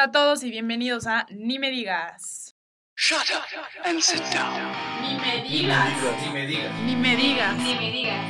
Hola 0.00 0.08
a 0.08 0.12
todos 0.12 0.42
y 0.44 0.50
bienvenidos 0.50 1.06
a 1.06 1.26
Ni 1.28 1.58
me 1.58 1.70
digas. 1.70 2.56
Shut 2.96 3.20
up 3.36 3.44
and 3.84 4.00
sit 4.00 4.22
down. 4.32 4.72
Ni 5.02 5.14
me 5.20 5.42
digas. 5.46 5.92
Ni 6.24 6.32
me 6.32 6.46
digas. 6.46 6.72
Ni 6.86 6.96
me 6.96 7.16
digas. 7.16 7.58
Ni 7.58 7.74
me 7.74 7.92
digas. 7.92 8.24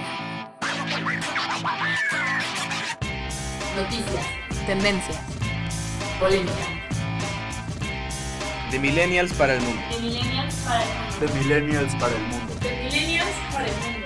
Noticias. 3.76 4.26
Tendencias. 4.66 5.16
Polémica. 6.18 6.52
De 8.72 8.78
millennials 8.80 9.32
para 9.34 9.54
el 9.54 9.60
mundo. 9.60 9.80
De 9.92 10.00
millennials 10.00 10.54
para 10.64 10.82
el 10.82 10.90
mundo. 10.90 11.20
De 11.20 11.28
millennials 11.38 11.94
para 11.94 12.16
el 12.16 12.22
mundo. 12.22 12.54
De 12.58 12.70
millennials 12.82 13.36
para 13.52 13.66
el 13.68 13.74
mundo. 13.74 14.00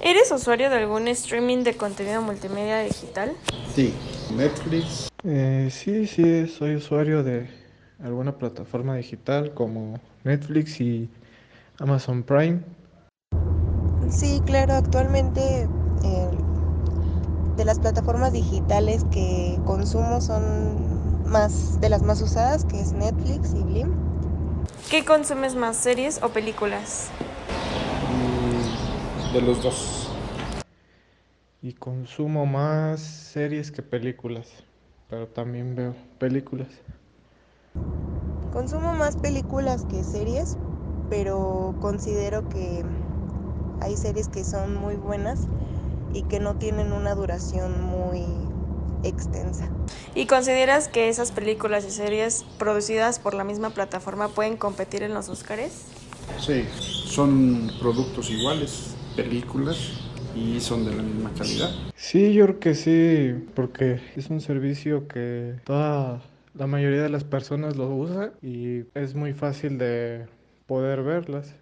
¿Eres 0.00 0.32
usuario 0.32 0.70
de 0.70 0.76
algún 0.78 1.06
streaming 1.06 1.62
de 1.62 1.76
contenido 1.76 2.20
multimedia 2.20 2.80
digital? 2.80 3.36
Sí, 3.74 3.94
Netflix. 4.30 5.08
Eh, 5.24 5.68
sí, 5.70 6.06
sí, 6.06 6.46
soy 6.46 6.76
usuario 6.76 7.22
de 7.22 7.48
alguna 8.02 8.36
plataforma 8.36 8.96
digital 8.96 9.54
como 9.54 9.98
Netflix 10.24 10.80
y 10.80 11.08
Amazon 11.78 12.22
Prime. 12.22 12.60
Sí, 14.10 14.40
claro, 14.44 14.74
actualmente 14.74 15.68
eh, 16.04 16.30
de 17.56 17.64
las 17.64 17.78
plataformas 17.78 18.32
digitales 18.32 19.04
que 19.10 19.58
consumo 19.64 20.20
son 20.20 21.26
más 21.26 21.80
de 21.80 21.88
las 21.88 22.02
más 22.02 22.22
usadas, 22.22 22.64
que 22.64 22.80
es 22.80 22.92
Netflix 22.92 23.54
y 23.54 23.62
Blim. 23.62 23.92
¿Qué 24.90 25.04
consumes 25.04 25.54
más, 25.54 25.76
series 25.76 26.22
o 26.22 26.28
películas? 26.28 27.08
Mm, 28.10 29.34
De 29.34 29.40
los 29.42 29.62
dos. 29.62 30.05
Y 31.66 31.72
consumo 31.72 32.46
más 32.46 33.00
series 33.00 33.72
que 33.72 33.82
películas, 33.82 34.46
pero 35.10 35.26
también 35.26 35.74
veo 35.74 35.96
películas. 36.20 36.68
Consumo 38.52 38.94
más 38.94 39.16
películas 39.16 39.84
que 39.84 40.04
series, 40.04 40.56
pero 41.10 41.74
considero 41.80 42.48
que 42.48 42.84
hay 43.80 43.96
series 43.96 44.28
que 44.28 44.44
son 44.44 44.76
muy 44.76 44.94
buenas 44.94 45.40
y 46.14 46.22
que 46.22 46.38
no 46.38 46.54
tienen 46.54 46.92
una 46.92 47.16
duración 47.16 47.82
muy 47.82 48.22
extensa. 49.02 49.68
¿Y 50.14 50.26
consideras 50.26 50.86
que 50.86 51.08
esas 51.08 51.32
películas 51.32 51.84
y 51.84 51.90
series 51.90 52.44
producidas 52.60 53.18
por 53.18 53.34
la 53.34 53.42
misma 53.42 53.70
plataforma 53.70 54.28
pueden 54.28 54.56
competir 54.56 55.02
en 55.02 55.14
los 55.14 55.28
Oscars? 55.28 55.72
Sí, 56.38 56.64
son 56.78 57.72
productos 57.80 58.30
iguales, 58.30 58.94
películas, 59.16 60.05
y 60.36 60.60
son 60.60 60.84
de 60.84 60.94
la 60.94 61.02
misma 61.02 61.32
calidad. 61.36 61.70
Sí, 61.96 62.34
yo 62.34 62.44
creo 62.44 62.60
que 62.60 62.74
sí, 62.74 63.48
porque 63.54 64.00
es 64.16 64.28
un 64.28 64.40
servicio 64.40 65.08
que 65.08 65.54
toda 65.64 66.20
la 66.54 66.66
mayoría 66.66 67.02
de 67.02 67.08
las 67.08 67.24
personas 67.24 67.76
lo 67.76 67.88
usa 67.88 68.32
y 68.42 68.84
es 68.94 69.14
muy 69.14 69.32
fácil 69.32 69.78
de 69.78 70.26
poder 70.66 71.02
verlas. 71.02 71.54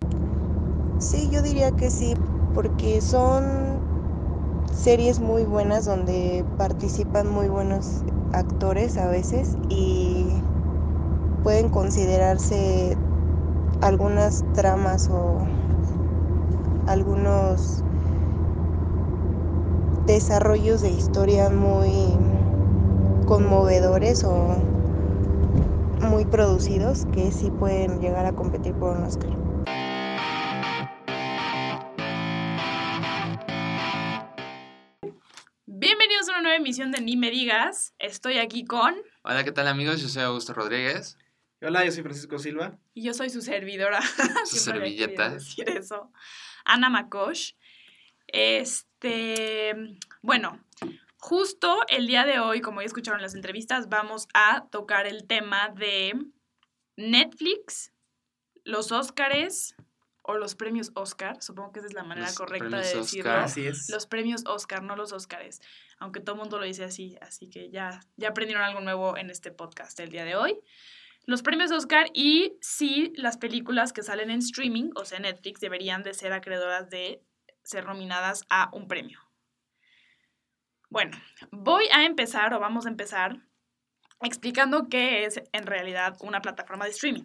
Sí, 0.98 1.30
yo 1.30 1.42
diría 1.42 1.70
que 1.70 1.90
sí, 1.90 2.14
porque 2.52 3.00
son 3.00 3.80
series 4.72 5.20
muy 5.20 5.44
buenas 5.44 5.84
donde 5.84 6.44
participan 6.56 7.28
muy 7.28 7.48
buenos 7.48 8.02
actores 8.32 8.98
a 8.98 9.08
veces 9.08 9.56
y 9.68 10.42
pueden 11.42 11.68
considerarse 11.68 12.96
algunas 13.80 14.42
tramas 14.52 15.08
o 15.10 15.46
algunos 16.86 17.84
desarrollos 20.06 20.82
de 20.82 20.90
historia 20.90 21.48
muy 21.50 22.16
conmovedores 23.26 24.22
o 24.24 24.56
muy 26.00 26.26
producidos 26.26 27.06
que 27.14 27.30
sí 27.32 27.50
pueden 27.50 28.00
llegar 28.00 28.26
a 28.26 28.32
competir 28.32 28.74
por 28.74 28.96
un 28.96 29.04
Oscar. 29.04 29.30
Bienvenidos 35.66 36.28
a 36.28 36.32
una 36.32 36.42
nueva 36.42 36.56
emisión 36.56 36.92
de 36.92 37.00
Ni 37.00 37.16
me 37.16 37.30
digas. 37.30 37.94
Estoy 37.98 38.38
aquí 38.38 38.64
con 38.64 38.94
Hola, 39.22 39.44
¿qué 39.44 39.52
tal 39.52 39.66
amigos? 39.68 40.00
Yo 40.00 40.08
soy 40.08 40.22
Augusto 40.22 40.52
Rodríguez. 40.52 41.18
Hola, 41.62 41.84
yo 41.84 41.92
soy 41.92 42.02
Francisco 42.02 42.38
Silva. 42.38 42.78
y 42.92 43.02
yo 43.04 43.14
soy 43.14 43.30
su 43.30 43.40
servidora. 43.40 44.00
Su 44.44 44.56
servilleta. 44.58 45.30
decir 45.30 45.68
eso. 45.68 46.12
Ana 46.64 46.90
Makosh. 46.90 47.52
Este, 48.36 49.76
bueno, 50.20 50.58
justo 51.18 51.78
el 51.86 52.08
día 52.08 52.24
de 52.24 52.40
hoy, 52.40 52.60
como 52.60 52.80
ya 52.80 52.86
escucharon 52.86 53.20
en 53.20 53.22
las 53.22 53.36
entrevistas, 53.36 53.88
vamos 53.88 54.26
a 54.34 54.66
tocar 54.72 55.06
el 55.06 55.28
tema 55.28 55.68
de 55.68 56.14
Netflix, 56.96 57.92
los 58.64 58.90
Óscares 58.90 59.76
o 60.22 60.34
los 60.34 60.56
premios 60.56 60.90
Oscar. 60.96 61.40
Supongo 61.44 61.70
que 61.70 61.78
esa 61.78 61.86
es 61.86 61.94
la 61.94 62.02
manera 62.02 62.26
Los 62.26 62.36
correcta 62.36 62.70
premios 62.70 62.92
de 62.92 62.98
Oscar. 62.98 63.02
decirlo. 63.04 63.32
Así 63.32 63.66
es. 63.68 63.88
Los 63.88 64.08
premios 64.08 64.42
Oscar, 64.46 64.82
no 64.82 64.96
los 64.96 65.12
Óscares. 65.12 65.60
Aunque 65.98 66.18
todo 66.18 66.34
el 66.34 66.40
mundo 66.40 66.58
lo 66.58 66.64
dice 66.64 66.82
así, 66.82 67.16
así 67.20 67.48
que 67.48 67.70
ya, 67.70 68.00
ya 68.16 68.30
aprendieron 68.30 68.64
algo 68.64 68.80
nuevo 68.80 69.16
en 69.16 69.30
este 69.30 69.52
podcast 69.52 70.00
el 70.00 70.08
día 70.10 70.24
de 70.24 70.34
hoy. 70.34 70.58
Los 71.24 71.42
premios 71.42 71.70
Oscar 71.70 72.08
y 72.12 72.58
sí, 72.60 73.12
las 73.14 73.36
películas 73.36 73.92
que 73.92 74.02
salen 74.02 74.32
en 74.32 74.40
streaming, 74.40 74.90
o 74.96 75.04
sea, 75.04 75.20
Netflix, 75.20 75.60
deberían 75.60 76.02
de 76.02 76.14
ser 76.14 76.32
acreedoras 76.32 76.90
de 76.90 77.22
ser 77.64 77.86
nominadas 77.86 78.44
a 78.48 78.70
un 78.72 78.86
premio. 78.86 79.18
Bueno, 80.90 81.16
voy 81.50 81.86
a 81.92 82.04
empezar 82.04 82.54
o 82.54 82.60
vamos 82.60 82.86
a 82.86 82.88
empezar 82.88 83.38
explicando 84.20 84.88
qué 84.88 85.24
es 85.24 85.42
en 85.52 85.66
realidad 85.66 86.16
una 86.20 86.40
plataforma 86.40 86.84
de 86.84 86.92
streaming. 86.92 87.24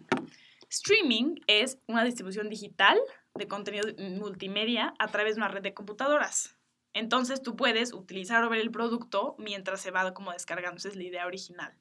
Streaming 0.68 1.36
es 1.46 1.78
una 1.86 2.04
distribución 2.04 2.48
digital 2.48 2.98
de 3.34 3.48
contenido 3.48 3.88
multimedia 4.18 4.94
a 4.98 5.08
través 5.08 5.36
de 5.36 5.42
una 5.42 5.48
red 5.48 5.62
de 5.62 5.74
computadoras. 5.74 6.56
Entonces 6.92 7.42
tú 7.42 7.56
puedes 7.56 7.92
utilizar 7.92 8.42
o 8.44 8.50
ver 8.50 8.60
el 8.60 8.70
producto 8.70 9.36
mientras 9.38 9.80
se 9.80 9.90
va 9.90 10.12
como 10.12 10.32
descargando. 10.32 10.76
Es 10.76 10.96
la 10.96 11.04
idea 11.04 11.26
original. 11.26 11.72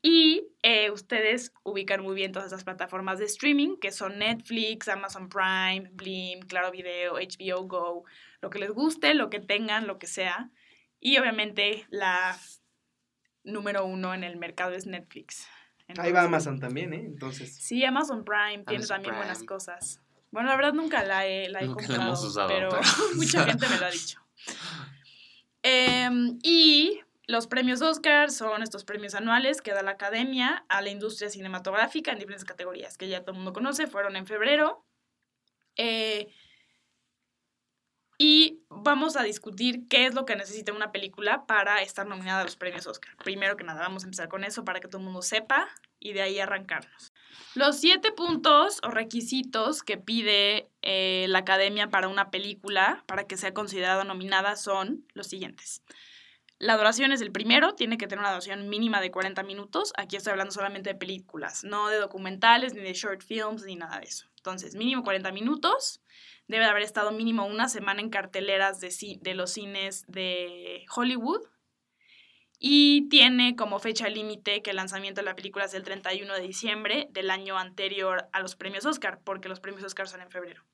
Y 0.00 0.46
eh, 0.62 0.90
ustedes 0.90 1.52
ubican 1.64 2.02
muy 2.02 2.14
bien 2.14 2.30
todas 2.32 2.46
esas 2.48 2.62
plataformas 2.64 3.18
de 3.18 3.24
streaming 3.24 3.76
que 3.78 3.90
son 3.90 4.18
Netflix, 4.18 4.88
Amazon 4.88 5.28
Prime, 5.28 5.90
Blim, 5.92 6.40
Claro 6.40 6.70
Video, 6.70 7.14
HBO 7.14 7.64
Go, 7.66 8.04
lo 8.40 8.50
que 8.50 8.60
les 8.60 8.70
guste, 8.70 9.14
lo 9.14 9.28
que 9.28 9.40
tengan, 9.40 9.86
lo 9.86 9.98
que 9.98 10.06
sea. 10.06 10.50
Y 11.00 11.18
obviamente 11.18 11.86
la 11.90 12.38
número 13.42 13.84
uno 13.86 14.14
en 14.14 14.22
el 14.24 14.36
mercado 14.36 14.74
es 14.74 14.86
Netflix. 14.86 15.48
Ahí 15.88 15.94
va 15.96 16.02
Entonces, 16.02 16.24
Amazon 16.26 16.60
también, 16.60 16.92
¿eh? 16.92 17.02
Entonces. 17.04 17.56
Sí, 17.56 17.84
Amazon 17.84 18.24
Prime 18.24 18.64
tiene 18.64 18.76
Amazon 18.84 18.88
también 18.96 19.16
buenas 19.16 19.38
Prime. 19.38 19.46
cosas. 19.46 20.00
Bueno, 20.30 20.50
la 20.50 20.56
verdad 20.56 20.74
nunca 20.74 21.02
la 21.04 21.26
he, 21.26 21.48
la 21.48 21.60
he 21.60 21.66
Nunca 21.66 21.82
la 21.82 21.86
comprado, 21.88 22.08
hemos 22.10 22.24
usado, 22.24 22.48
pero, 22.48 22.68
pero- 22.68 22.82
mucha 23.16 23.44
gente 23.44 23.68
me 23.68 23.78
lo 23.78 23.86
ha 23.86 23.90
dicho. 23.90 24.20
Em, 25.62 26.38
y 26.42 27.00
los 27.28 27.46
premios 27.46 27.82
Oscar 27.82 28.30
son 28.30 28.62
estos 28.62 28.84
premios 28.84 29.14
anuales 29.14 29.60
que 29.60 29.72
da 29.72 29.82
la 29.82 29.92
Academia 29.92 30.64
a 30.70 30.80
la 30.80 30.88
industria 30.88 31.28
cinematográfica 31.28 32.10
en 32.10 32.18
diferentes 32.18 32.46
categorías, 32.46 32.96
que 32.96 33.06
ya 33.06 33.20
todo 33.20 33.32
el 33.32 33.36
mundo 33.36 33.52
conoce, 33.52 33.86
fueron 33.86 34.16
en 34.16 34.26
febrero. 34.26 34.82
Eh, 35.76 36.32
y 38.16 38.64
vamos 38.70 39.16
a 39.16 39.22
discutir 39.22 39.86
qué 39.88 40.06
es 40.06 40.14
lo 40.14 40.24
que 40.24 40.36
necesita 40.36 40.72
una 40.72 40.90
película 40.90 41.46
para 41.46 41.82
estar 41.82 42.06
nominada 42.06 42.40
a 42.40 42.44
los 42.44 42.56
premios 42.56 42.86
Oscar. 42.86 43.14
Primero 43.22 43.56
que 43.56 43.62
nada, 43.62 43.80
vamos 43.80 44.04
a 44.04 44.06
empezar 44.06 44.28
con 44.28 44.42
eso 44.42 44.64
para 44.64 44.80
que 44.80 44.88
todo 44.88 44.98
el 44.98 45.04
mundo 45.04 45.20
sepa 45.20 45.68
y 46.00 46.14
de 46.14 46.22
ahí 46.22 46.40
arrancarnos. 46.40 47.12
Los 47.54 47.78
siete 47.78 48.10
puntos 48.10 48.80
o 48.82 48.90
requisitos 48.90 49.82
que 49.82 49.98
pide 49.98 50.70
eh, 50.80 51.26
la 51.28 51.40
academia 51.40 51.90
para 51.90 52.08
una 52.08 52.30
película 52.30 53.04
para 53.06 53.24
que 53.26 53.36
sea 53.36 53.52
considerada 53.52 54.02
nominada 54.04 54.56
son 54.56 55.06
los 55.12 55.26
siguientes. 55.26 55.82
La 56.60 56.76
duración 56.76 57.12
es 57.12 57.20
el 57.20 57.30
primero, 57.30 57.74
tiene 57.74 57.98
que 57.98 58.08
tener 58.08 58.20
una 58.20 58.30
duración 58.30 58.68
mínima 58.68 59.00
de 59.00 59.12
40 59.12 59.44
minutos. 59.44 59.92
Aquí 59.96 60.16
estoy 60.16 60.32
hablando 60.32 60.52
solamente 60.52 60.90
de 60.90 60.98
películas, 60.98 61.62
no 61.62 61.88
de 61.88 61.98
documentales, 61.98 62.74
ni 62.74 62.80
de 62.80 62.94
short 62.94 63.22
films, 63.22 63.64
ni 63.64 63.76
nada 63.76 64.00
de 64.00 64.06
eso. 64.06 64.26
Entonces, 64.38 64.74
mínimo 64.74 65.04
40 65.04 65.30
minutos. 65.30 66.00
Debe 66.48 66.64
de 66.64 66.70
haber 66.70 66.82
estado 66.82 67.12
mínimo 67.12 67.46
una 67.46 67.68
semana 67.68 68.00
en 68.00 68.10
carteleras 68.10 68.80
de, 68.80 68.92
de 69.20 69.34
los 69.34 69.52
cines 69.52 70.04
de 70.08 70.84
Hollywood. 70.92 71.42
Y 72.58 73.08
tiene 73.08 73.54
como 73.54 73.78
fecha 73.78 74.08
límite 74.08 74.62
que 74.62 74.70
el 74.70 74.76
lanzamiento 74.76 75.20
de 75.20 75.26
la 75.26 75.36
película 75.36 75.66
es 75.66 75.74
el 75.74 75.84
31 75.84 76.34
de 76.34 76.40
diciembre 76.40 77.06
del 77.10 77.30
año 77.30 77.56
anterior 77.56 78.28
a 78.32 78.40
los 78.40 78.56
premios 78.56 78.84
Oscar, 78.84 79.20
porque 79.22 79.48
los 79.48 79.60
premios 79.60 79.84
Oscar 79.84 80.08
son 80.08 80.22
en 80.22 80.30
febrero. 80.30 80.64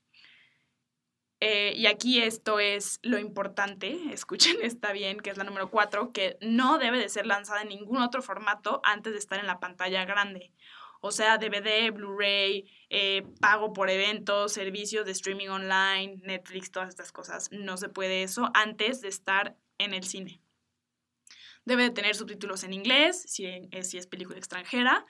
Eh, 1.47 1.75
y 1.77 1.85
aquí 1.89 2.23
esto 2.23 2.59
es 2.59 3.01
lo 3.03 3.19
importante, 3.19 3.99
escuchen, 4.15 4.57
está 4.63 4.93
bien, 4.93 5.21
que 5.21 5.29
es 5.29 5.37
la 5.37 5.45
número 5.45 5.71
4, 5.71 6.11
que 6.11 6.39
no 6.41 6.79
debe 6.79 6.99
de 6.99 7.11
ser 7.11 7.27
lanzada 7.27 7.61
en 7.61 7.69
ningún 7.69 7.99
otro 7.99 8.23
formato 8.23 8.81
antes 8.83 9.13
de 9.13 9.19
estar 9.19 9.39
en 9.39 9.47
la 9.47 9.61
pantalla 9.61 10.07
grande. 10.07 10.55
O 11.03 11.11
sea, 11.11 11.37
DVD, 11.37 11.91
Blu-ray, 11.93 12.65
eh, 12.89 13.27
pago 13.43 13.75
por 13.75 13.91
eventos, 13.91 14.55
servicios 14.55 15.05
de 15.05 15.13
streaming 15.13 15.49
online, 15.49 16.17
Netflix, 16.23 16.71
todas 16.71 16.89
estas 16.89 17.13
cosas. 17.13 17.51
No 17.53 17.77
se 17.77 17.91
puede 17.91 18.23
eso 18.23 18.51
antes 18.55 19.03
de 19.03 19.09
estar 19.09 19.55
en 19.77 19.93
el 19.93 20.05
cine. 20.05 20.41
Debe 21.67 21.83
de 21.83 21.91
tener 21.91 22.15
subtítulos 22.15 22.65
en 22.65 22.73
inglés, 22.73 23.23
si 23.29 23.69
si 23.83 23.99
es 23.99 24.07
película 24.07 24.39
extranjera. 24.39 25.05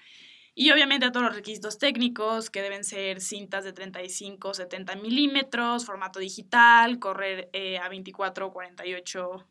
Y 0.56 0.70
obviamente 0.70 1.10
todos 1.10 1.26
los 1.26 1.34
requisitos 1.34 1.78
técnicos, 1.78 2.48
que 2.48 2.62
deben 2.62 2.84
ser 2.84 3.20
cintas 3.20 3.64
de 3.64 3.72
35 3.72 4.54
70 4.54 4.96
milímetros, 4.96 5.84
formato 5.84 6.20
digital, 6.20 6.98
correr 7.00 7.50
eh, 7.52 7.78
a 7.78 7.88
24 7.88 8.46
o 8.46 8.52
48 8.52 9.48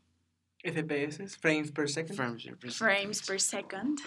FPS, 0.63 1.37
frames 1.37 1.71
per 1.71 1.89
second. 1.89 2.71
frames 2.71 3.21
per 3.21 3.41
second. 3.41 3.99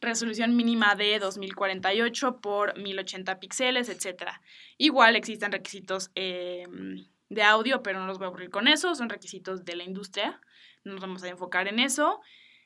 Resolución 0.00 0.56
mínima 0.56 0.94
de 0.96 1.18
2048 1.20 2.40
por 2.40 2.76
1080 2.76 3.38
píxeles, 3.38 3.88
etc. 3.88 4.32
Igual 4.78 5.16
existen 5.16 5.52
requisitos 5.52 6.10
em, 6.16 7.06
de 7.28 7.42
audio, 7.42 7.82
pero 7.82 8.00
no 8.00 8.06
los 8.06 8.18
voy 8.18 8.26
a 8.26 8.28
aburrir 8.28 8.50
con 8.50 8.66
eso. 8.66 8.94
Son 8.94 9.08
requisitos 9.08 9.64
de 9.64 9.76
la 9.76 9.84
industria. 9.84 10.40
No 10.84 10.92
nos 10.92 11.00
vamos 11.00 11.22
a 11.22 11.28
enfocar 11.28 11.68
en 11.68 11.78
eso. 11.78 12.20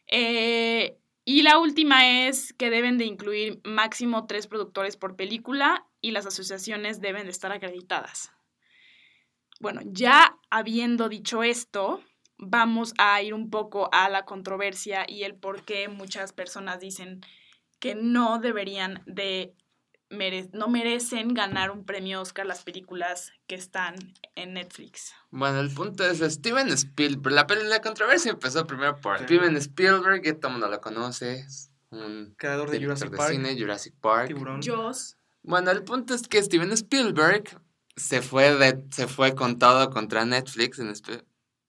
Eh, 0.06 0.98
y 1.24 1.42
la 1.42 1.58
última 1.58 2.26
es 2.26 2.52
que 2.54 2.70
deben 2.70 2.98
de 2.98 3.04
incluir 3.04 3.60
máximo 3.64 4.26
tres 4.26 4.46
productores 4.46 4.96
por 4.96 5.16
película 5.16 5.86
y 6.00 6.12
las 6.12 6.26
asociaciones 6.26 7.00
deben 7.00 7.24
de 7.24 7.30
estar 7.30 7.52
acreditadas. 7.52 8.32
Bueno, 9.60 9.82
ya 9.84 10.38
habiendo 10.48 11.08
dicho 11.10 11.42
esto, 11.42 12.02
vamos 12.38 12.94
a 12.96 13.20
ir 13.20 13.34
un 13.34 13.50
poco 13.50 13.90
a 13.92 14.08
la 14.08 14.24
controversia 14.24 15.04
y 15.06 15.24
el 15.24 15.34
por 15.34 15.64
qué 15.64 15.88
muchas 15.88 16.32
personas 16.32 16.80
dicen 16.80 17.20
que 17.78 17.94
no 17.94 18.38
deberían 18.38 19.02
de 19.06 19.54
no 20.52 20.68
merecen 20.68 21.34
ganar 21.34 21.70
un 21.70 21.84
premio 21.84 22.20
Oscar 22.20 22.46
las 22.46 22.62
películas 22.62 23.32
que 23.46 23.54
están 23.54 23.94
en 24.34 24.54
Netflix. 24.54 25.12
Bueno, 25.30 25.60
el 25.60 25.70
punto 25.70 26.04
es 26.04 26.18
Steven 26.18 26.68
Spielberg. 26.68 27.34
La, 27.34 27.46
la 27.46 27.80
controversia 27.80 28.32
empezó 28.32 28.66
primero 28.66 28.96
por 29.00 29.18
Steven 29.20 29.56
Spielberg, 29.56 30.22
que 30.22 30.32
todo 30.32 30.48
el 30.48 30.52
mundo 30.54 30.68
lo 30.68 30.80
conoce. 30.80 31.46
Un 31.90 32.34
creador 32.36 32.70
de 32.70 32.80
Jurassic 32.80 33.16
Park. 33.16 33.32
cine, 33.32 33.56
Jurassic 33.58 33.94
Park. 34.00 34.28
Tiburón. 34.28 34.60
Jaws. 34.62 35.16
Bueno, 35.42 35.70
el 35.70 35.84
punto 35.84 36.14
es 36.14 36.28
que 36.28 36.42
Steven 36.42 36.72
Spielberg 36.72 37.44
se 37.96 38.22
fue, 38.22 38.54
de, 38.56 38.84
se 38.90 39.06
fue 39.06 39.34
con 39.34 39.58
todo 39.58 39.90
contra 39.90 40.24
Netflix 40.24 40.80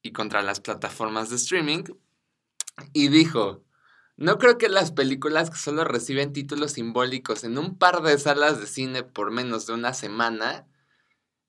y 0.02 0.12
contra 0.12 0.42
las 0.42 0.60
plataformas 0.60 1.30
de 1.30 1.36
streaming 1.38 1.84
y 2.94 3.10
dijo, 3.10 3.64
no 4.18 4.38
creo 4.38 4.58
que 4.58 4.70
las 4.70 4.92
películas 4.92 5.50
que 5.50 5.58
solo 5.58 5.84
reciben 5.84 6.34
títulos 6.34 6.74
simbólicos 6.74 7.44
en 7.44 7.58
un 7.58 7.78
par 7.78 8.02
de 8.02 8.18
salas 8.18 8.60
de 8.60 8.68
cine 8.68 9.04
por 9.04 9.32
menos 9.32 9.68
de 9.68 9.74
una 9.74 9.94
semana 9.94 10.68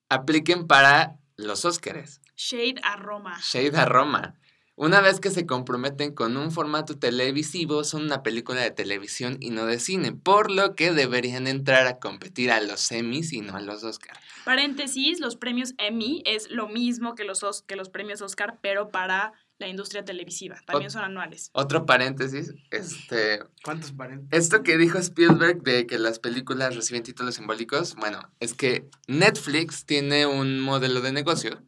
apliquen 0.09 0.67
para 0.67 1.19
los 1.37 1.65
Óscares. 1.65 2.21
Shade 2.35 2.81
a 2.83 2.95
Roma. 2.95 3.39
Shade 3.41 3.77
a 3.77 3.85
Roma. 3.85 4.35
Una 4.75 5.01
vez 5.01 5.19
que 5.19 5.29
se 5.29 5.45
comprometen 5.45 6.15
con 6.15 6.35
un 6.35 6.51
formato 6.51 6.97
televisivo, 6.97 7.83
son 7.83 8.05
una 8.05 8.23
película 8.23 8.61
de 8.61 8.71
televisión 8.71 9.37
y 9.39 9.51
no 9.51 9.67
de 9.67 9.79
cine, 9.79 10.13
por 10.13 10.49
lo 10.49 10.75
que 10.75 10.91
deberían 10.91 11.45
entrar 11.45 11.85
a 11.85 11.99
competir 11.99 12.49
a 12.49 12.59
los 12.59 12.91
Emmys 12.91 13.33
y 13.33 13.41
no 13.41 13.55
a 13.55 13.61
los 13.61 13.83
Oscar. 13.83 14.17
Paréntesis, 14.45 15.19
los 15.19 15.35
premios 15.35 15.75
Emmy 15.77 16.23
es 16.25 16.49
lo 16.49 16.69
mismo 16.69 17.13
que 17.13 17.23
los, 17.23 17.61
que 17.67 17.75
los 17.75 17.89
premios 17.89 18.23
Oscar, 18.23 18.57
pero 18.61 18.89
para 18.89 19.33
la 19.63 19.69
industria 19.69 20.05
televisiva. 20.05 20.61
También 20.65 20.91
son 20.91 21.03
anuales. 21.03 21.49
Otro 21.53 21.85
paréntesis, 21.85 22.53
este... 22.69 23.39
¿Cuántos 23.63 23.93
paréntesis? 23.93 24.29
Esto 24.31 24.61
que 24.61 24.77
dijo 24.77 24.97
Spielberg 24.97 25.63
de 25.63 25.87
que 25.87 25.97
las 25.97 26.19
películas 26.19 26.75
reciben 26.75 27.03
títulos 27.03 27.35
simbólicos, 27.35 27.95
bueno, 27.95 28.19
es 28.39 28.53
que 28.53 28.89
Netflix 29.07 29.85
tiene 29.85 30.25
un 30.25 30.59
modelo 30.59 31.01
de 31.01 31.11
negocio 31.11 31.63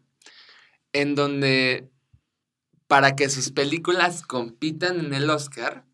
en 0.93 1.15
donde 1.15 1.89
para 2.87 3.15
que 3.15 3.29
sus 3.29 3.51
películas 3.51 4.21
compitan 4.21 4.99
en 4.99 5.13
el 5.13 5.29
Oscar, 5.29 5.85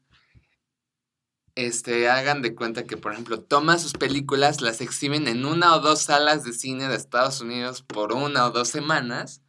este, 1.56 2.10
hagan 2.10 2.42
de 2.42 2.56
cuenta 2.56 2.84
que, 2.84 2.98
por 2.98 3.14
ejemplo, 3.14 3.42
toman 3.42 3.80
sus 3.80 3.94
películas, 3.94 4.62
las 4.62 4.82
exhiben 4.82 5.28
en 5.28 5.46
una 5.46 5.76
o 5.76 5.80
dos 5.80 6.02
salas 6.02 6.44
de 6.44 6.54
cine 6.54 6.88
de 6.88 6.96
Estados 6.96 7.42
Unidos 7.42 7.82
por 7.82 8.14
una 8.14 8.46
o 8.46 8.52
dos 8.52 8.70
semanas 8.70 9.41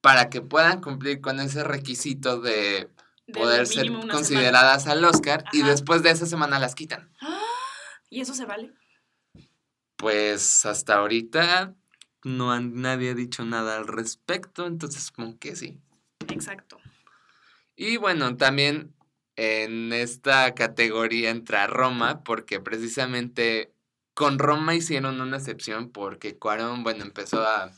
para 0.00 0.30
que 0.30 0.40
puedan 0.40 0.80
cumplir 0.80 1.20
con 1.20 1.40
ese 1.40 1.64
requisito 1.64 2.40
de 2.40 2.90
poder 3.32 3.66
ser 3.66 3.92
consideradas 4.10 4.86
al 4.86 5.04
Oscar 5.04 5.44
y 5.52 5.62
después 5.62 6.02
de 6.02 6.10
esa 6.10 6.26
semana 6.26 6.58
las 6.58 6.74
quitan. 6.74 7.10
¿Y 8.10 8.20
eso 8.20 8.34
se 8.34 8.46
vale? 8.46 8.72
Pues 9.96 10.64
hasta 10.64 10.94
ahorita 10.94 11.74
no 12.24 12.58
nadie 12.60 13.10
ha 13.10 13.14
dicho 13.14 13.44
nada 13.44 13.76
al 13.76 13.86
respecto, 13.86 14.66
entonces 14.66 15.04
supongo 15.04 15.38
que 15.38 15.56
sí. 15.56 15.78
Exacto. 16.28 16.78
Y 17.76 17.96
bueno, 17.96 18.36
también 18.36 18.94
en 19.36 19.92
esta 19.92 20.54
categoría 20.54 21.30
entra 21.30 21.66
Roma, 21.66 22.24
porque 22.24 22.60
precisamente 22.60 23.72
con 24.14 24.38
Roma 24.38 24.74
hicieron 24.74 25.20
una 25.20 25.36
excepción, 25.36 25.90
porque 25.90 26.36
Cuarón, 26.36 26.82
bueno, 26.82 27.04
empezó 27.04 27.42
a 27.42 27.70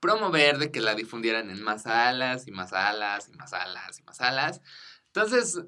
promover 0.00 0.58
de 0.58 0.70
que 0.70 0.80
la 0.80 0.94
difundieran 0.94 1.50
en 1.50 1.62
más 1.62 1.82
salas 1.82 2.46
y 2.46 2.50
más 2.50 2.70
salas 2.70 3.28
y 3.28 3.32
más 3.36 3.50
salas 3.50 3.98
y 3.98 4.02
más 4.02 4.16
salas. 4.16 4.60
Entonces, 5.06 5.60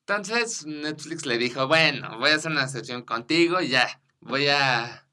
entonces 0.00 0.66
Netflix 0.66 1.26
le 1.26 1.38
dijo, 1.38 1.66
bueno, 1.66 2.18
voy 2.18 2.30
a 2.30 2.36
hacer 2.36 2.52
una 2.52 2.64
excepción 2.64 3.02
contigo 3.02 3.60
y 3.60 3.68
ya, 3.68 4.00
voy 4.20 4.48
a, 4.48 5.06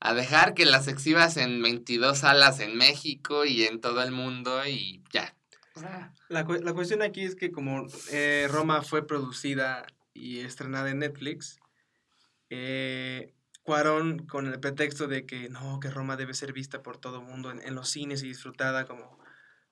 a 0.00 0.14
dejar 0.14 0.54
que 0.54 0.64
las 0.64 0.88
exhibas 0.88 1.36
en 1.36 1.62
22 1.62 2.18
salas 2.18 2.60
en 2.60 2.76
México 2.76 3.44
y 3.44 3.64
en 3.64 3.80
todo 3.80 4.02
el 4.02 4.12
mundo 4.12 4.66
y 4.66 5.02
ya. 5.12 5.34
La, 6.28 6.44
la 6.44 6.74
cuestión 6.74 7.02
aquí 7.02 7.22
es 7.22 7.36
que 7.36 7.52
como 7.52 7.86
eh, 8.10 8.48
Roma 8.50 8.82
fue 8.82 9.06
producida 9.06 9.86
y 10.12 10.40
estrenada 10.40 10.90
en 10.90 10.98
Netflix, 10.98 11.60
eh, 12.50 13.32
Cuarón, 13.68 14.20
con 14.20 14.46
el 14.46 14.58
pretexto 14.60 15.08
de 15.08 15.26
que 15.26 15.50
no, 15.50 15.78
que 15.78 15.90
Roma 15.90 16.16
debe 16.16 16.32
ser 16.32 16.54
vista 16.54 16.82
por 16.82 16.96
todo 16.96 17.18
el 17.18 17.26
mundo 17.26 17.50
en, 17.50 17.74
los 17.74 17.90
cines 17.90 18.22
y 18.22 18.28
disfrutada 18.28 18.86
como, 18.86 19.18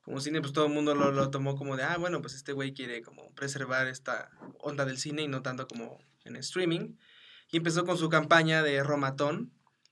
como 0.02 0.20
cine, 0.20 0.42
pues 0.42 0.52
todo 0.52 0.66
el 0.66 0.72
mundo 0.74 0.94
lo, 0.94 1.30
tomó 1.30 1.56
como 1.56 1.78
de, 1.78 1.84
ah, 1.84 1.96
bueno, 1.96 2.20
pues 2.20 2.34
este 2.34 2.52
güey 2.52 2.74
quiere 2.74 3.00
como 3.00 3.34
preservar 3.34 3.86
esta 3.86 4.30
onda 4.58 4.84
del 4.84 4.98
cine 4.98 5.22
y 5.22 5.28
no 5.28 5.40
tanto 5.40 5.66
como 5.66 5.98
en 6.26 6.36
streaming. 6.36 6.98
Y 7.50 7.56
empezó 7.56 7.86
con 7.86 7.96
su 7.96 8.10
campaña 8.10 8.62
de 8.62 8.82
Romatón, 8.82 9.50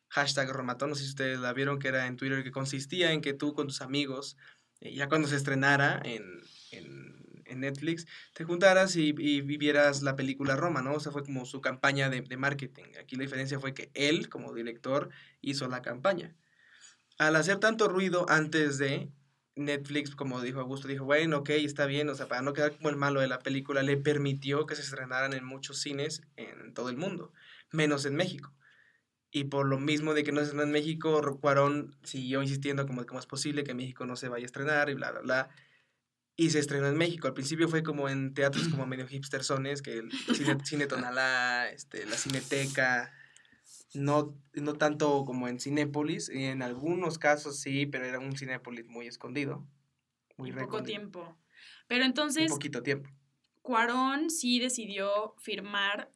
hashtag 0.09 0.51
Romatón, 0.51 0.91
no 0.91 0.97
sé 0.97 1.05
si 1.05 1.09
ustedes 1.09 1.41
la 1.41 1.55
vieron, 1.55 1.79
que 1.79 1.89
era 1.89 2.07
en 2.07 2.19
Twitter, 2.19 2.45
que 2.45 2.53
consistía 2.53 3.13
en 3.13 3.23
que 3.23 3.33
tú 3.33 3.55
con 3.55 3.69
tus 3.69 3.81
amigos, 3.81 4.37
eh, 4.81 4.95
ya 4.95 5.09
cuando 5.09 5.29
se 5.29 5.37
estrenara 5.37 5.99
en, 6.05 6.43
en 6.73 7.14
Netflix, 7.61 8.07
te 8.33 8.45
juntaras 8.45 8.97
y, 8.97 9.13
vivieras 9.13 10.03
la 10.03 10.17
película 10.17 10.57
Roma, 10.57 10.83
¿no? 10.83 10.95
O 10.95 11.01
sea, 11.01 11.13
fue 11.13 11.25
como 11.25 11.45
su 11.47 11.61
campaña 11.61 12.11
de, 12.11 12.37
marketing. 12.37 12.85
Aquí 13.01 13.17
la 13.17 13.23
diferencia 13.23 13.61
fue 13.61 13.75
que 13.75 13.91
él, 13.95 14.29
como 14.29 14.53
director, 14.53 15.11
hizo 15.41 15.69
la 15.69 15.83
campaña. 15.83 16.35
Al 17.19 17.37
hacer 17.37 17.59
tanto 17.59 17.89
ruido 17.89 18.27
antes 18.29 18.79
de 18.79 19.11
Netflix, 19.57 20.17
como 20.17 20.41
dijo 20.41 20.61
Augusto, 20.61 20.89
dijo, 20.89 21.05
bueno, 21.05 21.39
ok, 21.39 21.51
está 21.51 21.87
bien, 21.87 22.09
o 22.09 22.15
sea, 22.15 22.27
para 22.27 22.43
no 22.43 22.53
quedar 22.53 22.77
como 22.77 22.89
el 22.89 22.97
malo 22.97 23.21
de 23.21 23.29
la 23.29 23.39
película, 23.39 23.83
le 23.83 23.97
permitió 23.97 24.67
que 24.67 24.75
se 24.75 24.83
estrenaran 24.83 25.33
en 25.33 25.45
muchos 25.45 25.79
cines 25.79 26.23
en 26.37 26.75
todo 26.75 26.89
el 26.89 26.97
mundo, 26.97 27.33
menos 27.71 28.05
en 28.05 28.17
México. 28.17 28.53
Y 29.31 29.45
por 29.45 29.67
lo 29.67 29.79
mismo 29.79 30.15
de 30.15 30.23
que 30.23 30.31
no 30.31 30.41
se 30.41 30.47
estrenó 30.47 30.63
en 30.63 30.71
México, 30.71 31.21
Cuarón 31.41 31.97
siguió 32.05 32.41
insistiendo 32.43 32.87
como 32.87 33.05
cómo 33.05 33.19
es 33.19 33.27
posible 33.27 33.65
que 33.65 33.75
México 33.75 34.07
no 34.07 34.15
se 34.15 34.29
vaya 34.29 34.45
a 34.45 34.47
estrenar 34.47 34.91
y 34.91 34.95
bla, 34.95 35.11
bla, 35.11 35.21
bla 35.21 35.51
y 36.37 36.51
se 36.51 36.59
estrenó 36.59 36.89
en 36.89 36.97
México. 36.97 37.29
Al 37.29 37.35
principio 37.35 37.69
fue 37.69 37.83
como 37.83 38.09
en 38.09 38.35
teatros 38.35 38.69
como 38.69 38.87
medio 38.87 39.07
hipstersones, 39.07 39.83
que 39.83 39.99
el 39.99 40.13
cine, 40.35 40.57
cine 40.65 40.87
Tonalá, 40.87 41.71
este, 41.71 42.07
la 42.07 42.17
Cineteca, 42.17 43.13
no, 43.95 44.37
no 44.55 44.75
tanto 44.75 45.25
como 45.25 45.49
en 45.49 45.61
Cinépolis, 45.61 46.29
y 46.29 46.45
en 46.45 46.63
algunos 46.63 47.19
casos 47.19 47.61
sí, 47.61 47.87
pero 47.87 48.05
era 48.05 48.19
un 48.19 48.37
Cinépolis 48.37 48.87
muy 48.87 49.07
escondido. 49.07 49.67
Muy 50.37 50.53
poco 50.53 50.83
tiempo. 50.83 51.39
Pero 51.87 52.05
entonces... 52.05 52.51
Un 52.51 52.57
poquito 52.57 52.83
tiempo. 52.83 53.09
Cuarón 53.63 54.31
sí 54.31 54.59
decidió 54.59 55.35
firmar 55.39 56.11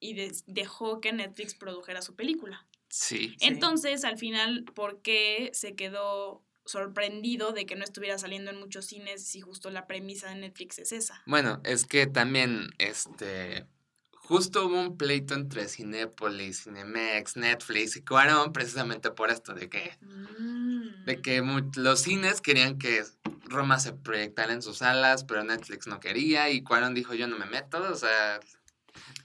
y 0.00 0.16
dejó 0.46 1.00
que 1.00 1.12
Netflix 1.12 1.54
produjera 1.54 2.02
su 2.02 2.16
película. 2.16 2.66
Sí. 2.88 3.36
Entonces, 3.40 4.04
al 4.04 4.18
final, 4.18 4.64
¿por 4.74 5.00
qué 5.00 5.50
se 5.52 5.76
quedó 5.76 6.44
sorprendido 6.70 7.52
de 7.52 7.66
que 7.66 7.76
no 7.76 7.84
estuviera 7.84 8.18
saliendo 8.18 8.50
en 8.50 8.58
muchos 8.58 8.86
cines 8.86 9.24
si 9.24 9.40
justo 9.40 9.70
la 9.70 9.86
premisa 9.86 10.28
de 10.28 10.36
Netflix 10.36 10.78
es 10.78 10.92
esa. 10.92 11.22
Bueno, 11.26 11.60
es 11.64 11.84
que 11.84 12.06
también, 12.06 12.70
este, 12.78 13.66
justo 14.12 14.66
hubo 14.66 14.80
un 14.80 14.96
pleito 14.96 15.34
entre 15.34 15.68
Cinépolis, 15.68 16.64
Cinemex, 16.64 17.36
Netflix 17.36 17.96
y 17.96 18.02
Cuarón 18.02 18.52
precisamente 18.52 19.10
por 19.10 19.30
esto 19.30 19.54
de 19.54 19.68
que, 19.68 19.98
de 20.00 21.16
mm. 21.16 21.22
que 21.22 21.42
los 21.76 22.00
cines 22.00 22.40
querían 22.40 22.78
que 22.78 23.02
Roma 23.46 23.80
se 23.80 23.92
proyectara 23.92 24.52
en 24.52 24.62
sus 24.62 24.78
salas, 24.78 25.24
pero 25.24 25.42
Netflix 25.42 25.86
no 25.86 25.98
quería 25.98 26.50
y 26.50 26.62
Cuarón 26.62 26.94
dijo 26.94 27.14
yo 27.14 27.26
no 27.26 27.38
me 27.38 27.46
meto, 27.46 27.82
o 27.82 27.96
sea, 27.96 28.40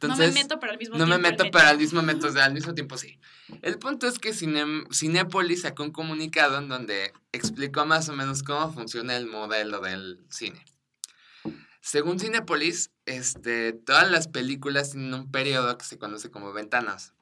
no 0.01 0.15
me 0.17 0.31
meto, 0.31 0.59
pero 0.59 0.71
al 0.71 0.77
mismo 0.77 0.97
no 0.97 1.05
tiempo. 1.05 1.17
No 1.17 1.21
me 1.21 1.29
meto, 1.29 1.45
pero 1.51 1.67
al 1.67 1.77
mismo, 1.77 2.01
momento, 2.01 2.27
al 2.27 2.53
mismo 2.53 2.73
tiempo 2.73 2.97
sí. 2.97 3.19
El 3.61 3.77
punto 3.77 4.07
es 4.07 4.19
que 4.19 4.33
Cine, 4.33 4.85
Cinépolis 4.91 5.61
sacó 5.61 5.83
un 5.83 5.91
comunicado 5.91 6.57
en 6.57 6.67
donde 6.67 7.13
explicó 7.31 7.85
más 7.85 8.09
o 8.09 8.13
menos 8.13 8.43
cómo 8.43 8.71
funciona 8.73 9.15
el 9.15 9.27
modelo 9.27 9.79
del 9.81 10.25
cine. 10.29 10.63
Según 11.81 12.19
Cinepolis, 12.19 12.89
este, 13.05 13.73
todas 13.73 14.09
las 14.09 14.27
películas 14.27 14.91
tienen 14.91 15.13
un 15.13 15.31
periodo 15.31 15.77
que 15.77 15.85
se 15.85 15.99
conoce 15.99 16.31
como 16.31 16.51
ventanas. 16.51 17.13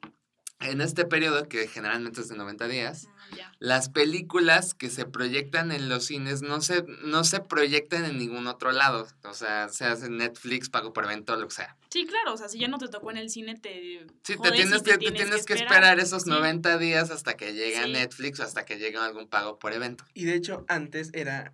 En 0.62 0.80
este 0.80 1.04
periodo, 1.04 1.50
que 1.50 1.68
generalmente 1.68 2.22
es 2.22 2.30
de 2.30 2.38
90 2.38 2.70
días, 2.70 3.10
ya. 3.36 3.52
las 3.60 3.90
películas 3.90 4.74
que 4.74 4.90
se 4.90 5.06
proyectan 5.06 5.72
en 5.72 5.90
los 5.90 6.06
cines 6.06 6.42
no 6.42 6.62
se, 6.62 6.84
no 7.04 7.24
se 7.24 7.40
proyectan 7.40 8.06
en 8.06 8.18
ningún 8.18 8.48
otro 8.48 8.72
lado. 8.72 9.08
O 9.24 9.34
sea, 9.34 9.70
se 9.70 9.86
hace 9.86 10.06
en 10.08 10.18
Netflix, 10.18 10.70
pago 10.70 10.94
por 10.94 11.06
evento, 11.06 11.36
lo 11.36 11.48
que 11.48 11.56
sea. 11.56 11.76
Sí, 11.90 12.06
claro, 12.06 12.34
o 12.34 12.38
sea, 12.38 12.50
si 12.50 12.60
ya 12.60 12.68
no 12.68 12.78
te 12.80 12.88
tocó 12.88 13.12
en 13.12 13.18
el 13.18 13.30
cine, 13.30 13.56
te. 13.56 14.06
Sí, 14.24 14.34
te 14.34 14.36
jodes 14.38 14.52
y 14.54 14.56
tienes, 14.64 14.84
te 14.84 14.92
que, 14.92 14.98
te 14.98 15.12
tienes 15.12 15.46
que 15.46 15.54
esperar 15.54 16.00
esos 16.00 16.24
Sí. 16.24 16.30
90 16.30 16.78
días 16.78 17.12
hasta 17.12 17.36
que 17.36 17.54
llegue 17.54 17.78
a. 17.78 17.88
Netflix 17.88 18.40
o 18.40 18.44
hasta 18.44 18.66
que 18.66 18.78
llegue 18.78 18.98
algún 18.98 19.28
pago 19.28 19.60
por 19.60 19.74
evento. 19.74 20.04
Y 20.14 20.26
de 20.26 20.34
hecho, 20.36 20.66
antes 20.68 21.12
era, 21.14 21.54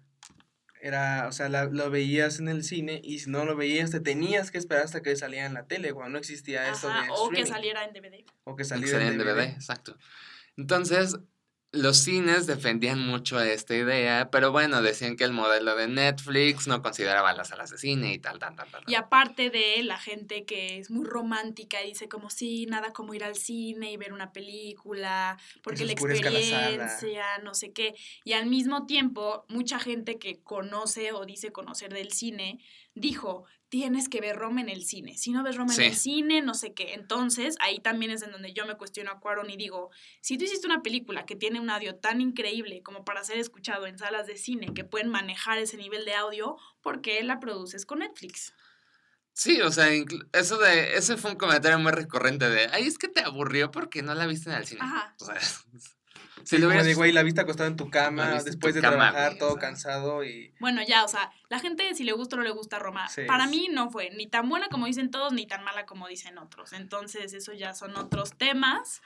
era 0.81 1.27
o 1.27 1.31
sea, 1.33 1.49
la- 1.49 1.65
lo 1.65 1.89
veías 1.89 2.39
en 2.39 2.47
el 2.47 2.63
cine 2.63 3.01
y 3.03 3.19
si 3.19 3.29
no 3.29 3.43
lo 3.43 3.57
veías, 3.57 3.91
te 3.91 3.99
tenías 3.99 4.49
que 4.51 4.57
esperar 4.57 4.85
hasta 4.85 5.01
que 5.01 5.13
salía 5.17 5.45
en 5.45 5.53
la 5.53 5.67
tele, 5.67 5.91
cuando 5.93 6.11
no 6.13 6.17
existía 6.19 6.69
eso 6.71 6.87
Ajá, 6.89 7.03
de 7.03 7.09
o 7.11 7.29
que 7.29 7.45
saliera 7.45 7.83
en 7.83 7.91
DVD. 7.93 8.23
O 8.45 8.55
que 8.55 8.61
que 8.61 8.65
saliera 8.69 9.05
en. 9.07 9.17
DVD, 9.17 9.43
exacto. 9.43 9.97
Entonces, 10.55 11.17
los 11.71 11.99
cines 11.99 12.47
defendían 12.47 13.05
mucho 13.05 13.39
esta 13.39 13.75
idea, 13.75 14.29
pero 14.31 14.51
bueno, 14.51 14.81
decían 14.81 15.15
que 15.15 15.23
el 15.23 15.33
modelo 15.33 15.75
de 15.75 15.87
Netflix 15.87 16.67
no 16.67 16.81
consideraba 16.81 17.31
las 17.33 17.49
salas 17.49 17.69
de 17.69 17.77
cine 17.77 18.11
y 18.13 18.17
tal, 18.17 18.39
tal, 18.39 18.55
tal, 18.55 18.71
tal. 18.71 18.83
Y 18.87 18.95
aparte 18.95 19.51
de 19.51 19.83
la 19.83 19.99
gente 19.99 20.45
que 20.45 20.79
es 20.79 20.89
muy 20.89 21.05
romántica 21.05 21.83
y 21.83 21.89
dice 21.89 22.09
como 22.09 22.31
sí, 22.31 22.65
nada 22.65 22.91
como 22.91 23.13
ir 23.13 23.23
al 23.23 23.35
cine 23.35 23.91
y 23.91 23.97
ver 23.97 24.13
una 24.13 24.33
película, 24.33 25.37
porque 25.61 25.85
la 25.85 25.91
experiencia, 25.91 27.37
no 27.43 27.53
sé 27.53 27.71
qué. 27.71 27.93
Y 28.23 28.33
al 28.33 28.47
mismo 28.47 28.87
tiempo, 28.87 29.45
mucha 29.47 29.79
gente 29.79 30.17
que 30.17 30.39
conoce 30.41 31.11
o 31.11 31.23
dice 31.25 31.51
conocer 31.51 31.93
del 31.93 32.11
cine, 32.11 32.59
dijo, 32.95 33.45
tienes 33.69 34.09
que 34.09 34.19
ver 34.19 34.35
Roma 34.35 34.61
en 34.61 34.69
el 34.69 34.83
cine. 34.83 35.15
Si 35.17 35.31
no 35.31 35.43
ves 35.43 35.55
Roma 35.55 35.73
Sí. 35.73 35.81
en 35.83 35.87
el 35.89 35.95
cine, 35.95 36.41
no 36.41 36.53
sé 36.55 36.73
qué. 36.73 36.93
Entonces, 36.95 37.55
ahí 37.59 37.79
también 37.79 38.11
es 38.11 38.23
en 38.23 38.31
donde 38.31 38.51
yo 38.51 38.65
me 38.65 38.75
cuestiono 38.77 39.11
a 39.11 39.19
Cuarón 39.19 39.49
y 39.49 39.57
digo, 39.57 39.91
si 40.21 40.37
tú 40.37 40.45
hiciste 40.45 40.65
una 40.67 40.81
película 40.81 41.25
que 41.25 41.35
tiene 41.35 41.59
un 41.59 41.69
audio 41.69 41.95
tan 41.95 42.19
increíble 42.19 42.81
como 42.83 43.05
para 43.05 43.23
ser 43.23 43.37
escuchado 43.37 43.85
en 43.85 43.97
salas 43.97 44.25
de 44.27 44.37
cine, 44.37 44.73
que 44.73 44.83
pueden 44.83 45.09
manejar 45.09 45.59
ese 45.59 45.77
nivel 45.77 46.03
de 46.05 46.15
audio, 46.15 46.57
¿por 46.81 47.01
qué 47.01 47.21
la 47.23 47.39
produces 47.39 47.85
con 47.85 47.99
Netflix? 47.99 48.53
Sí, 49.33 49.61
o 49.61 49.71
sea, 49.71 49.87
eso 50.33 50.57
de, 50.57 50.97
ese 50.97 51.15
fue 51.15 51.31
un 51.31 51.37
comentario 51.37 51.79
muy 51.79 51.91
recurrente 51.91 52.49
de, 52.49 52.67
ay, 52.73 52.83
es 52.87 52.97
que 52.97 53.07
te 53.07 53.21
aburrió 53.21 53.71
porque 53.71 54.01
no 54.01 54.13
la 54.15 54.25
viste 54.25 54.49
en 54.49 54.57
el 54.57 54.65
cine. 54.65 54.81
Ajá. 54.83 55.15
O 55.21 55.25
sea, 55.25 55.35
Sí, 56.49 56.55
si 56.55 56.61
lo 56.61 56.67
como 56.67 56.77
de, 56.79 56.81
hubieras- 56.83 56.97
güey, 56.97 57.11
la 57.11 57.23
viste 57.23 57.41
acostada 57.41 57.69
en 57.69 57.75
tu 57.75 57.89
cama, 57.91 58.41
después 58.43 58.73
tu 58.73 58.77
de 58.77 58.81
cama, 58.81 58.97
trabajar, 59.11 59.27
güey, 59.29 59.39
todo 59.39 59.49
o 59.49 59.53
sea. 59.53 59.61
cansado 59.61 60.23
y... 60.23 60.53
Bueno, 60.59 60.81
ya, 60.87 61.03
o 61.03 61.07
sea, 61.07 61.31
la 61.49 61.59
gente 61.59 61.93
si 61.93 62.03
le 62.03 62.13
gusta 62.13 62.35
o 62.35 62.39
no 62.39 62.43
le 62.43 62.49
gusta 62.51 62.79
Roma, 62.79 63.07
Sí, 63.07 63.21
para 63.27 63.43
es- 63.45 63.51
mí 63.51 63.67
no 63.71 63.91
fue 63.91 64.09
ni 64.11 64.27
tan 64.27 64.49
buena 64.49 64.67
como 64.69 64.87
dicen 64.87 65.11
todos, 65.11 65.31
ni 65.31 65.45
tan 65.45 65.63
mala 65.63 65.85
como 65.85 66.07
dicen 66.07 66.37
otros. 66.39 66.73
Entonces, 66.73 67.33
eso 67.33 67.53
ya 67.53 67.73
son 67.75 67.95
otros 67.97 68.35
temas, 68.37 69.01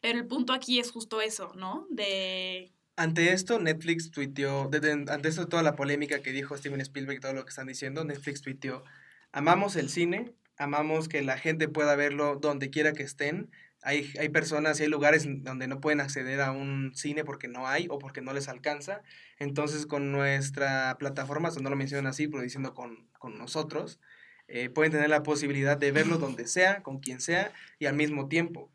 pero 0.00 0.18
el 0.18 0.26
punto 0.26 0.52
aquí 0.52 0.80
es 0.80 0.90
justo 0.90 1.20
eso, 1.20 1.52
¿no? 1.54 1.86
De... 1.90 2.72
Ante 2.96 3.32
esto, 3.32 3.60
Netflix 3.60 4.10
tuiteó, 4.10 4.66
desde, 4.68 4.90
ante 4.90 5.28
esto 5.28 5.46
toda 5.46 5.62
la 5.62 5.76
polémica 5.76 6.20
que 6.20 6.32
dijo 6.32 6.56
Steven 6.56 6.80
Spielberg 6.80 7.18
y 7.18 7.20
todo 7.20 7.32
lo 7.32 7.44
que 7.44 7.50
están 7.50 7.68
diciendo, 7.68 8.02
Netflix 8.04 8.42
tuiteó, 8.42 8.82
amamos 9.30 9.76
el 9.76 9.88
cine, 9.88 10.32
amamos 10.56 11.08
que 11.08 11.22
la 11.22 11.38
gente 11.38 11.68
pueda 11.68 11.94
verlo 11.94 12.36
donde 12.40 12.70
quiera 12.70 12.92
que 12.92 13.04
estén. 13.04 13.52
Hay, 13.82 14.12
hay 14.18 14.28
personas 14.28 14.80
y 14.80 14.84
hay 14.84 14.88
lugares 14.88 15.24
donde 15.26 15.68
no 15.68 15.80
pueden 15.80 16.00
acceder 16.00 16.40
a 16.40 16.50
un 16.50 16.92
cine 16.94 17.24
porque 17.24 17.48
no 17.48 17.68
hay 17.68 17.86
o 17.90 17.98
porque 17.98 18.20
no 18.20 18.32
les 18.32 18.48
alcanza. 18.48 19.02
Entonces, 19.38 19.86
con 19.86 20.10
nuestra 20.10 20.96
plataforma, 20.98 21.50
no 21.60 21.70
lo 21.70 21.76
mencionan 21.76 22.08
así, 22.08 22.28
pero 22.28 22.42
diciendo 22.42 22.74
con, 22.74 23.08
con 23.18 23.38
nosotros, 23.38 24.00
eh, 24.48 24.70
pueden 24.70 24.92
tener 24.92 25.10
la 25.10 25.22
posibilidad 25.22 25.76
de 25.76 25.92
verlo 25.92 26.18
donde 26.18 26.46
sea, 26.46 26.82
con 26.82 26.98
quien 27.00 27.20
sea 27.20 27.52
y 27.78 27.86
al 27.86 27.94
mismo 27.94 28.28
tiempo. 28.28 28.72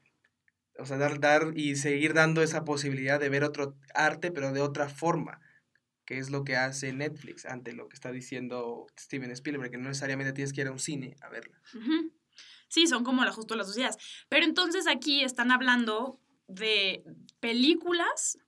O 0.78 0.86
sea, 0.86 0.98
dar, 0.98 1.20
dar 1.20 1.52
y 1.56 1.76
seguir 1.76 2.14
dando 2.14 2.42
esa 2.42 2.64
posibilidad 2.64 3.20
de 3.20 3.30
ver 3.30 3.44
otro 3.44 3.76
arte, 3.94 4.32
pero 4.32 4.52
de 4.54 4.62
otra 4.62 4.88
forma, 4.90 5.42
que 6.06 6.18
es 6.18 6.30
lo 6.30 6.44
que 6.44 6.56
hace 6.56 6.94
Netflix 6.94 7.46
ante 7.46 7.74
lo 7.74 7.88
que 7.88 7.96
está 7.96 8.12
diciendo 8.12 8.88
Steven 9.00 9.32
Spielberg, 9.32 9.72
que 9.72 9.78
no 9.78 9.90
necesariamente 9.90 10.34
tienes 10.34 10.54
que 10.54 10.62
ir 10.62 10.68
a 10.68 10.72
un 10.72 10.80
cine 10.80 11.16
a 11.22 11.30
verla. 11.30 11.60
Ujú. 11.76 12.12
Sí, 12.74 12.88
son 12.88 13.04
como 13.04 13.24
la 13.24 13.32
justo 13.32 13.56
las 13.56 13.68
sociedades. 13.68 13.98
Pero 14.30 14.46
entonces 14.46 14.88
aquí 14.88 15.24
están 15.24 15.52
hablando 15.52 16.20
de 16.48 17.04
películas, 17.40 18.40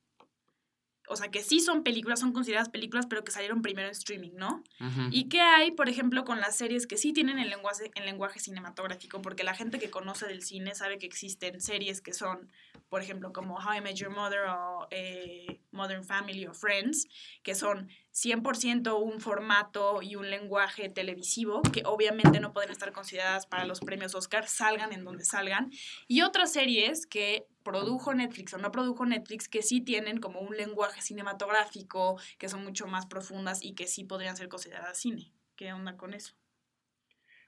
o 1.08 1.16
sea, 1.16 1.30
que 1.30 1.44
sí 1.44 1.60
son 1.60 1.84
películas, 1.84 2.20
son 2.20 2.34
consideradas 2.34 2.70
películas, 2.70 3.06
pero 3.08 3.24
que 3.24 3.32
salieron 3.32 3.62
primero 3.62 3.88
en 3.88 3.92
streaming, 3.92 4.32
¿no? 4.36 4.64
¿Y 5.12 5.30
qué 5.30 5.42
hay, 5.42 5.72
por 5.72 5.90
ejemplo, 5.90 6.26
con 6.26 6.40
las 6.40 6.58
series 6.58 6.88
que 6.88 6.98
sí 6.98 7.14
tienen 7.14 7.40
el 7.40 7.50
lenguaje, 7.50 7.92
el 7.96 8.06
lenguaje 8.06 8.40
cinematográfico? 8.40 9.22
Porque 9.22 9.44
la 9.44 9.54
gente 9.54 9.80
que 9.80 9.90
conoce 9.90 10.28
del 10.28 10.42
cine 10.42 10.76
sabe 10.76 10.98
que 10.98 11.06
existen 11.06 11.62
series 11.62 12.02
que 12.02 12.14
son, 12.14 12.50
por 12.90 13.02
ejemplo, 13.02 13.34
como 13.34 13.56
How 13.56 13.76
I 13.78 13.82
Met 13.82 13.96
Your 13.96 14.12
Mother 14.12 14.42
o 14.50 14.88
eh, 14.92 15.62
Modern 15.72 16.04
Family 16.04 16.48
o 16.48 16.54
Friends, 16.54 17.08
que 17.44 17.56
son 17.56 17.90
100% 18.14 19.00
un 19.00 19.20
formato 19.20 20.02
y 20.02 20.16
un 20.16 20.30
lenguaje 20.30 20.90
televisivo 20.90 21.62
que 21.62 21.84
obviamente 21.86 22.40
no 22.40 22.54
pueden 22.54 22.72
estar 22.72 22.92
consideradas 22.94 23.46
para 23.46 23.66
los 23.66 23.82
premios 23.82 24.16
Oscar, 24.16 24.48
salgan 24.48 24.94
en 24.94 25.04
donde 25.04 25.26
salgan. 25.26 25.72
Y 26.08 26.22
otras 26.22 26.54
series 26.54 27.06
que 27.06 27.46
produjo 27.66 28.14
Netflix 28.14 28.54
o 28.54 28.58
no 28.58 28.72
produjo 28.72 29.06
Netflix 29.06 29.50
que 29.50 29.62
sí 29.62 29.82
tienen 29.82 30.20
como 30.20 30.40
un 30.40 30.56
lenguaje 30.56 31.02
cinematográfico, 31.02 32.18
que 32.38 32.48
son 32.48 32.64
mucho 32.64 32.88
más 32.88 33.08
profundas 33.08 33.62
y 33.62 33.74
que 33.74 33.88
sí 33.88 34.06
podrían 34.06 34.38
ser 34.38 34.48
consideradas 34.48 34.98
cine. 34.98 35.34
¿Qué 35.58 35.74
onda 35.74 35.98
con 35.98 36.14
eso? 36.14 36.36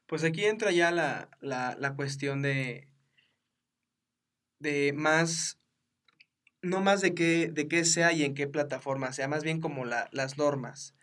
Pues 0.08 0.24
aquí 0.24 0.44
entra 0.44 0.72
ya 0.72 0.92
la, 0.92 1.30
la, 1.40 1.78
la 1.80 1.96
cuestión 1.96 2.42
de, 2.42 2.90
de 4.60 4.92
más, 4.94 5.60
no 6.62 6.82
más 6.82 7.02
de 7.02 7.14
qué, 7.14 7.50
de 7.52 7.68
qué 7.68 7.86
sea 7.86 8.12
y 8.12 8.24
en 8.24 8.34
qué 8.34 8.48
plataforma 8.48 9.14
sea, 9.14 9.28
más 9.28 9.44
bien 9.44 9.62
como 9.62 9.86
la, 9.86 10.10
las 10.12 10.38
normas. 10.38 10.96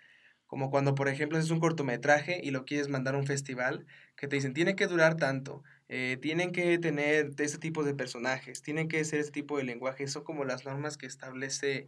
Como 0.46 0.70
cuando, 0.70 0.94
por 0.94 1.08
ejemplo, 1.08 1.38
haces 1.38 1.50
un 1.50 1.60
cortometraje 1.60 2.40
y 2.42 2.50
lo 2.50 2.64
quieres 2.64 2.88
mandar 2.88 3.14
a 3.14 3.18
un 3.18 3.26
festival, 3.26 3.86
que 4.16 4.26
te 4.26 4.36
dicen, 4.36 4.54
tiene 4.54 4.76
que 4.76 4.86
durar 4.86 5.16
tanto, 5.16 5.62
eh, 5.88 6.18
tienen 6.20 6.52
que 6.52 6.78
tener 6.78 7.30
este 7.38 7.58
tipo 7.58 7.84
de 7.84 7.94
personajes, 7.94 8.62
tienen 8.62 8.88
que 8.88 9.04
ser 9.04 9.20
este 9.20 9.32
tipo 9.32 9.58
de 9.58 9.64
lenguaje, 9.64 10.06
son 10.08 10.24
como 10.24 10.44
las 10.44 10.64
normas 10.64 10.96
que 10.96 11.06
establece 11.06 11.86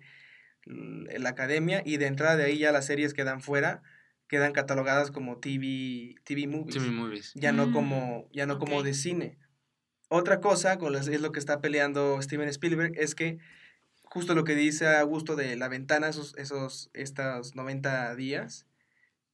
la 0.66 1.28
academia 1.30 1.82
y 1.84 1.96
de 1.96 2.06
entrada 2.06 2.36
de 2.36 2.44
ahí 2.44 2.58
ya 2.58 2.72
las 2.72 2.86
series 2.86 3.14
quedan 3.14 3.40
fuera, 3.40 3.82
quedan 4.28 4.52
catalogadas 4.52 5.10
como 5.12 5.38
TV, 5.38 6.16
TV 6.24 6.46
movies 6.48 6.74
TV 6.74 6.90
movies. 6.90 7.32
ya 7.34 7.52
no 7.52 7.68
Mm, 7.68 7.72
como 7.72 8.28
ya 8.32 8.46
no 8.46 8.58
como 8.58 8.82
de 8.82 8.92
cine. 8.94 9.38
Otra 10.08 10.40
cosa 10.40 10.78
con 10.78 10.92
las- 10.92 11.08
es 11.08 11.20
lo 11.20 11.32
que 11.32 11.38
está 11.38 11.60
peleando 11.60 12.20
Steven 12.20 12.48
Spielberg 12.48 12.92
es 12.96 13.14
que 13.14 13.38
justo 14.04 14.34
lo 14.34 14.44
que 14.44 14.54
dice 14.56 14.86
Augusto 14.88 15.36
de 15.36 15.56
la 15.56 15.68
ventana 15.68 16.08
esos 16.08 16.36
esos 16.36 16.90
estos 16.94 17.54
90 17.54 18.14
días 18.16 18.65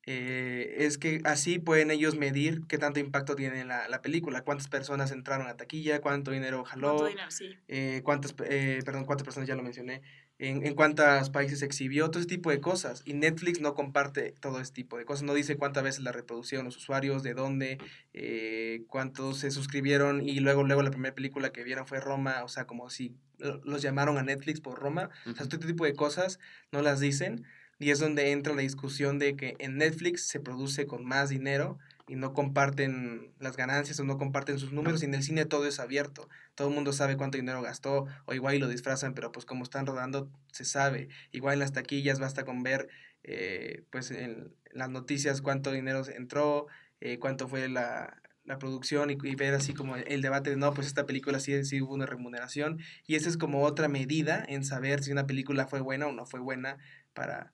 eh, 0.06 0.76
es 0.78 0.98
que 0.98 1.20
así 1.24 1.58
pueden 1.58 1.90
ellos 1.90 2.16
medir 2.16 2.62
qué 2.66 2.76
tanto 2.78 2.98
impacto 3.00 3.36
tiene 3.36 3.64
la, 3.64 3.88
la 3.88 4.02
película, 4.02 4.42
cuántas 4.42 4.68
personas 4.68 5.12
entraron 5.12 5.46
a 5.46 5.56
taquilla, 5.56 6.00
cuánto 6.00 6.30
dinero 6.32 6.64
jaló, 6.64 6.88
¿Cuánto 6.96 7.06
dinero? 7.06 7.30
Sí. 7.30 7.56
eh, 7.68 8.00
cuántas, 8.04 8.34
eh, 8.48 8.80
perdón, 8.84 9.04
cuántas 9.04 9.24
personas 9.24 9.48
ya 9.48 9.54
lo 9.54 9.62
mencioné, 9.62 10.02
en, 10.38 10.66
en 10.66 10.74
cuántos 10.74 11.30
países 11.30 11.60
se 11.60 11.66
exhibió, 11.66 12.10
todo 12.10 12.18
ese 12.18 12.28
tipo 12.28 12.50
de 12.50 12.60
cosas. 12.60 13.02
Y 13.04 13.12
Netflix 13.14 13.60
no 13.60 13.74
comparte 13.74 14.34
todo 14.40 14.60
ese 14.60 14.72
tipo 14.72 14.98
de 14.98 15.04
cosas, 15.04 15.22
no 15.22 15.34
dice 15.34 15.56
cuántas 15.56 15.84
veces 15.84 16.02
la 16.02 16.10
reproducieron 16.10 16.64
los 16.64 16.76
usuarios, 16.76 17.22
de 17.22 17.34
dónde, 17.34 17.78
eh, 18.12 18.82
cuántos 18.88 19.38
se 19.38 19.50
suscribieron 19.52 20.20
y 20.28 20.40
luego, 20.40 20.64
luego 20.64 20.82
la 20.82 20.90
primera 20.90 21.14
película 21.14 21.50
que 21.52 21.62
vieron 21.62 21.86
fue 21.86 22.00
Roma, 22.00 22.42
o 22.42 22.48
sea, 22.48 22.66
como 22.66 22.90
si 22.90 23.14
lo- 23.38 23.60
los 23.64 23.82
llamaron 23.82 24.18
a 24.18 24.22
Netflix 24.22 24.60
por 24.60 24.78
Roma. 24.80 25.10
O 25.20 25.22
sea, 25.24 25.32
Ujú. 25.32 25.48
todo 25.48 25.56
este 25.60 25.66
tipo 25.68 25.84
de 25.84 25.94
cosas 25.94 26.40
no 26.72 26.82
las 26.82 26.98
dicen. 27.00 27.44
Y 27.82 27.90
es 27.90 27.98
donde 27.98 28.30
entra 28.30 28.54
la 28.54 28.62
discusión 28.62 29.18
de 29.18 29.34
que 29.34 29.56
en 29.58 29.76
Netflix 29.76 30.28
se 30.28 30.38
produce 30.38 30.86
con 30.86 31.04
más 31.04 31.30
dinero 31.30 31.80
y 32.06 32.14
no 32.14 32.32
comparten 32.32 33.32
las 33.40 33.56
ganancias 33.56 33.98
o 33.98 34.04
no 34.04 34.18
comparten 34.18 34.60
sus 34.60 34.72
números 34.72 35.02
y 35.02 35.06
en 35.06 35.14
el 35.14 35.24
cine 35.24 35.46
todo 35.46 35.66
es 35.66 35.80
abierto. 35.80 36.28
Todo 36.54 36.68
el 36.68 36.74
mundo 36.74 36.92
sabe 36.92 37.16
cuánto 37.16 37.38
dinero 37.38 37.60
gastó 37.60 38.06
o 38.26 38.34
igual 38.34 38.54
y 38.54 38.60
lo 38.60 38.68
disfrazan, 38.68 39.14
pero 39.14 39.32
pues 39.32 39.46
como 39.46 39.64
están 39.64 39.84
rodando 39.84 40.30
se 40.52 40.64
sabe. 40.64 41.08
Igual 41.32 41.54
en 41.54 41.58
las 41.58 41.72
taquillas 41.72 42.20
basta 42.20 42.44
con 42.44 42.62
ver 42.62 42.88
eh, 43.24 43.82
pues 43.90 44.12
en 44.12 44.54
las 44.70 44.88
noticias 44.88 45.42
cuánto 45.42 45.72
dinero 45.72 46.04
entró, 46.06 46.68
eh, 47.00 47.18
cuánto 47.18 47.48
fue 47.48 47.68
la, 47.68 48.22
la 48.44 48.60
producción 48.60 49.10
y, 49.10 49.16
ver 49.34 49.54
así 49.54 49.74
como 49.74 49.96
el 49.96 50.22
debate 50.22 50.50
de 50.50 50.56
no, 50.56 50.72
pues 50.72 50.86
esta 50.86 51.04
película 51.04 51.40
sí, 51.40 51.64
sí 51.64 51.82
hubo 51.82 51.94
una 51.94 52.06
remuneración 52.06 52.78
y 53.08 53.16
esa 53.16 53.28
es 53.28 53.36
como 53.36 53.64
otra 53.64 53.88
medida 53.88 54.44
en 54.46 54.64
saber 54.64 55.02
si 55.02 55.10
una 55.10 55.26
película 55.26 55.66
fue 55.66 55.80
buena 55.80 56.06
o 56.06 56.12
no 56.12 56.26
fue 56.26 56.38
buena 56.38 56.78
para, 57.12 57.52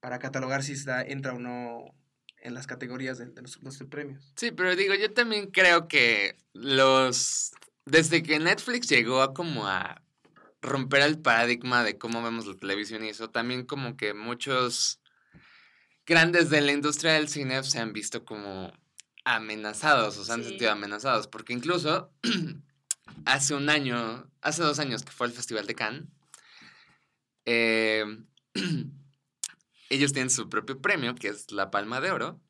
para 0.00 0.18
catalogar 0.18 0.62
si 0.62 0.72
está, 0.72 1.02
entra 1.02 1.34
o 1.34 1.38
no 1.38 1.94
en 2.40 2.54
las 2.54 2.66
categorías 2.66 3.18
de, 3.18 3.26
de 3.26 3.42
los, 3.42 3.60
los 3.62 3.78
premios. 3.90 4.32
Sí, 4.36 4.52
pero 4.52 4.76
digo, 4.76 4.94
yo 4.94 5.12
también 5.12 5.50
creo 5.50 5.88
que 5.88 6.36
los... 6.52 7.52
Desde 7.84 8.22
que 8.22 8.38
Netflix 8.38 8.88
llegó 8.88 9.22
a 9.22 9.32
como 9.34 9.66
a 9.66 10.02
romper 10.60 11.02
el 11.02 11.18
paradigma 11.18 11.82
de 11.84 11.98
cómo 11.98 12.22
vemos 12.22 12.46
la 12.46 12.54
televisión 12.56 13.04
y 13.04 13.08
eso, 13.08 13.30
también 13.30 13.64
como 13.64 13.96
que 13.96 14.12
muchos 14.12 15.00
grandes 16.06 16.50
de 16.50 16.60
la 16.60 16.72
industria 16.72 17.12
del 17.14 17.28
cine 17.28 17.62
se 17.64 17.78
han 17.78 17.92
visto 17.92 18.24
como 18.24 18.72
amenazados 19.24 20.16
o 20.18 20.24
se 20.24 20.32
han 20.32 20.42
Sí. 20.42 20.50
sentido 20.50 20.70
amenazados, 20.72 21.28
porque 21.28 21.52
incluso 21.52 22.12
hace 23.24 23.54
un 23.54 23.68
año, 23.70 24.30
hace 24.42 24.62
dos 24.62 24.78
años 24.78 25.02
que 25.02 25.12
fue 25.12 25.26
el 25.26 25.32
Festival 25.32 25.66
de 25.66 25.74
Cannes, 25.74 26.04
eh, 27.46 28.04
ellos 29.88 30.12
tienen 30.12 30.30
su 30.30 30.48
propio 30.48 30.80
premio, 30.80 31.14
que 31.14 31.28
es 31.28 31.50
la 31.52 31.70
Palma 31.70 32.00
de 32.00 32.10
Oro, 32.10 32.40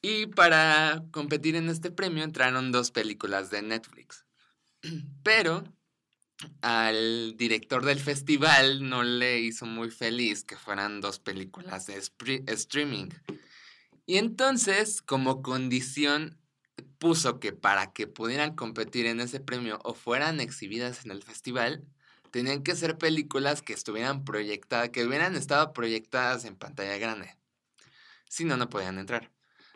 y 0.00 0.26
para 0.26 1.02
competir 1.10 1.56
en 1.56 1.68
este 1.68 1.90
premio 1.90 2.24
entraron 2.24 2.72
dos 2.72 2.90
películas 2.90 3.50
de 3.50 3.62
Netflix. 3.62 4.24
Pero 5.22 5.64
al 6.62 7.36
director 7.36 7.84
del 7.84 7.98
festival 7.98 8.88
no 8.88 9.02
le 9.02 9.40
hizo 9.40 9.66
muy 9.66 9.90
feliz 9.90 10.44
que 10.44 10.56
fueran 10.56 11.00
dos 11.00 11.18
películas 11.18 11.86
de 11.86 12.00
streaming. 12.46 13.08
Y 14.06 14.16
entonces, 14.18 15.02
como 15.02 15.42
condición, 15.42 16.38
puso 16.98 17.40
que 17.40 17.52
para 17.52 17.92
que 17.92 18.06
pudieran 18.06 18.54
competir 18.54 19.06
en 19.06 19.20
ese 19.20 19.40
premio 19.40 19.80
o 19.82 19.94
fueran 19.94 20.40
exhibidas 20.40 21.04
en 21.04 21.10
el 21.10 21.22
festival, 21.22 21.84
tenían 22.30 22.62
que 22.62 22.76
ser 22.76 22.98
películas 22.98 23.62
que 23.62 23.72
estuvieran 23.72 24.24
proyectadas, 24.24 24.90
que 24.90 25.04
hubieran 25.04 25.36
estado 25.36 25.72
proyectadas 25.72 26.44
en 26.44 26.56
pantalla 26.56 26.96
grande. 26.98 27.36
Si 28.28 28.44
no, 28.44 28.56
no 28.56 28.68
podían 28.68 28.98
entrar. 28.98 29.30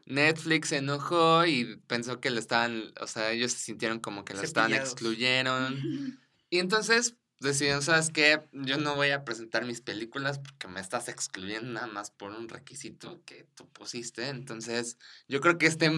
Netflix 0.06 0.68
se 0.68 0.78
enojó 0.78 1.46
y 1.46 1.76
pensó 1.86 2.20
que 2.20 2.30
lo 2.30 2.38
estaban, 2.38 2.92
o 3.00 3.06
sea, 3.06 3.30
ellos 3.30 3.52
se 3.52 3.58
sintieron 3.58 4.00
como 4.00 4.24
que 4.24 4.34
lo 4.34 4.42
estaban 4.42 4.74
excluyeron. 4.74 6.18
Y 6.50 6.58
entonces 6.58 7.16
decidieron, 7.40 7.80
¿sabes 7.80 8.10
qué? 8.10 8.42
Yo 8.52 8.76
no 8.76 8.94
voy 8.94 9.08
a 9.08 9.24
presentar 9.24 9.64
mis 9.64 9.80
películas 9.80 10.38
porque 10.38 10.68
me 10.68 10.80
estás 10.80 11.08
excluyendo 11.08 11.72
nada 11.72 11.86
más 11.86 12.10
por 12.10 12.30
un 12.30 12.46
requisito 12.46 13.22
que 13.24 13.46
tú 13.54 13.66
pusiste. 13.70 14.28
Entonces, 14.28 14.98
yo 15.28 15.40
creo 15.40 15.56
que 15.56 15.64
este, 15.64 15.90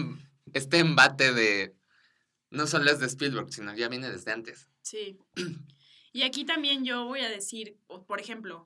este 0.53 0.79
embate 0.79 1.33
de... 1.33 1.75
No 2.51 2.67
solo 2.67 2.89
es 2.89 2.99
de 2.99 3.07
Spielberg, 3.07 3.51
sino 3.51 3.75
ya 3.75 3.89
viene 3.89 4.09
desde 4.09 4.31
antes. 4.31 4.69
Sí. 4.81 5.19
Y 6.15 6.23
aquí 6.23 6.45
también 6.45 6.85
yo 6.85 7.03
voy 7.03 7.19
a 7.19 7.27
decir, 7.27 7.75
por 8.07 8.21
ejemplo, 8.21 8.65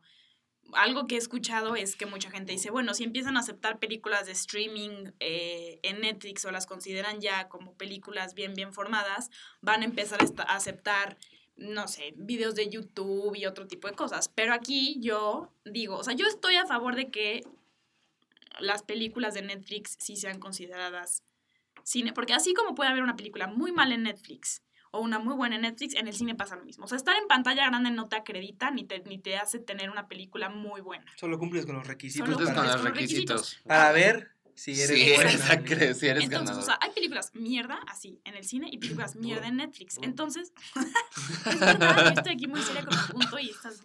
algo 0.74 1.08
que 1.08 1.16
he 1.16 1.18
escuchado 1.18 1.76
es 1.76 1.96
que 1.96 2.06
mucha 2.06 2.30
gente 2.30 2.52
dice, 2.52 2.70
bueno, 2.70 2.94
si 2.94 3.04
empiezan 3.04 3.38
a 3.38 3.40
aceptar 3.40 3.80
películas 3.80 4.28
de 4.28 4.34
streaming 4.34 5.14
eh, 5.20 5.80
en 5.82 6.02
Netflix 6.02 6.46
o 6.46 6.52
las 6.52 6.68
consideran 6.68 7.22
ya 7.22 7.50
como 7.50 7.74
películas 7.74 8.36
bien, 8.36 8.54
bien 8.54 8.72
formadas, 8.72 9.32
van 9.62 9.82
a 9.82 9.86
empezar 9.86 10.20
a 10.38 10.56
aceptar, 10.56 11.18
no 11.58 11.88
sé, 11.88 12.14
videos 12.18 12.54
de 12.54 12.70
YouTube 12.70 13.36
y 13.36 13.48
otro 13.48 13.66
tipo 13.66 13.88
de 13.88 13.96
cosas. 13.96 14.30
Pero 14.30 14.54
aquí 14.54 14.98
yo 15.00 15.52
digo, 15.66 15.98
o 15.98 16.04
sea, 16.04 16.14
yo 16.14 16.28
estoy 16.28 16.56
a 16.56 16.68
favor 16.68 16.96
de 16.96 17.10
que 17.10 17.42
las 18.60 18.84
películas 18.84 19.34
de 19.34 19.42
Netflix 19.42 19.98
sí 20.00 20.18
sean 20.18 20.40
consideradas 20.40 21.24
cine, 21.82 22.14
porque 22.14 22.34
así 22.34 22.54
como 22.54 22.76
puede 22.76 22.92
haber 22.92 23.02
una 23.02 23.16
película 23.16 23.48
muy 23.48 23.72
mal 23.72 23.92
en 23.92 24.04
Netflix 24.04 24.62
o 24.92 25.00
una 25.00 25.20
muy 25.20 25.36
buena 25.36 25.56
en 25.56 25.62
Netflix, 25.64 25.96
en 25.96 26.08
el 26.08 26.14
cine 26.14 26.36
pasa 26.36 26.56
lo 26.56 26.66
mismo. 26.66 26.86
O 26.86 26.88
sea, 26.88 26.98
estar 26.98 27.16
en 27.16 27.28
pantalla 27.28 27.66
grande 27.68 27.92
no 27.92 28.08
te 28.08 28.16
acredita 28.16 28.72
ni 28.72 28.84
te, 28.86 29.00
ni 29.02 29.18
te 29.20 29.38
hace 29.38 29.60
tener 29.60 29.90
una 29.90 30.08
película 30.08 30.50
muy 30.50 30.82
buena. 30.82 31.06
Solo 31.16 31.38
cumples 31.38 31.66
con 31.66 31.76
los 31.76 31.86
requisitos 31.88 32.28
Solo 32.28 32.40
Entonces, 32.40 32.56
para, 32.56 32.74
con 32.74 32.84
cumples 32.84 33.12
los 33.12 33.22
con 33.22 33.30
los 33.32 33.44
requisitos. 33.48 33.62
para 33.68 33.92
ver 33.92 34.32
si 34.56 34.72
eres 34.82 34.88
Sí, 35.00 35.14
buena. 35.16 35.32
si 35.32 36.08
eres 36.08 36.24
Entonces, 36.24 36.30
ganador. 36.32 36.64
o 36.64 36.66
sea, 36.66 36.78
hay 36.82 36.92
películas 36.92 37.32
mierda 37.34 37.80
así 37.88 38.20
en 38.26 38.36
el 38.36 38.44
cine 38.44 38.68
y 38.72 38.78
películas 38.78 39.16
mierda 39.16 39.48
en 39.48 39.58
Netflix. 39.58 39.98
Entonces, 40.02 40.52
es 41.46 41.60
verdad, 41.60 42.04
yo 42.06 42.10
estoy 42.18 42.34
aquí 42.34 42.48
muy 42.48 42.62
seria 42.62 42.84
con 42.84 42.98
el 42.98 43.06
punto 43.12 43.40
y 43.40 43.50
estás. 43.52 43.82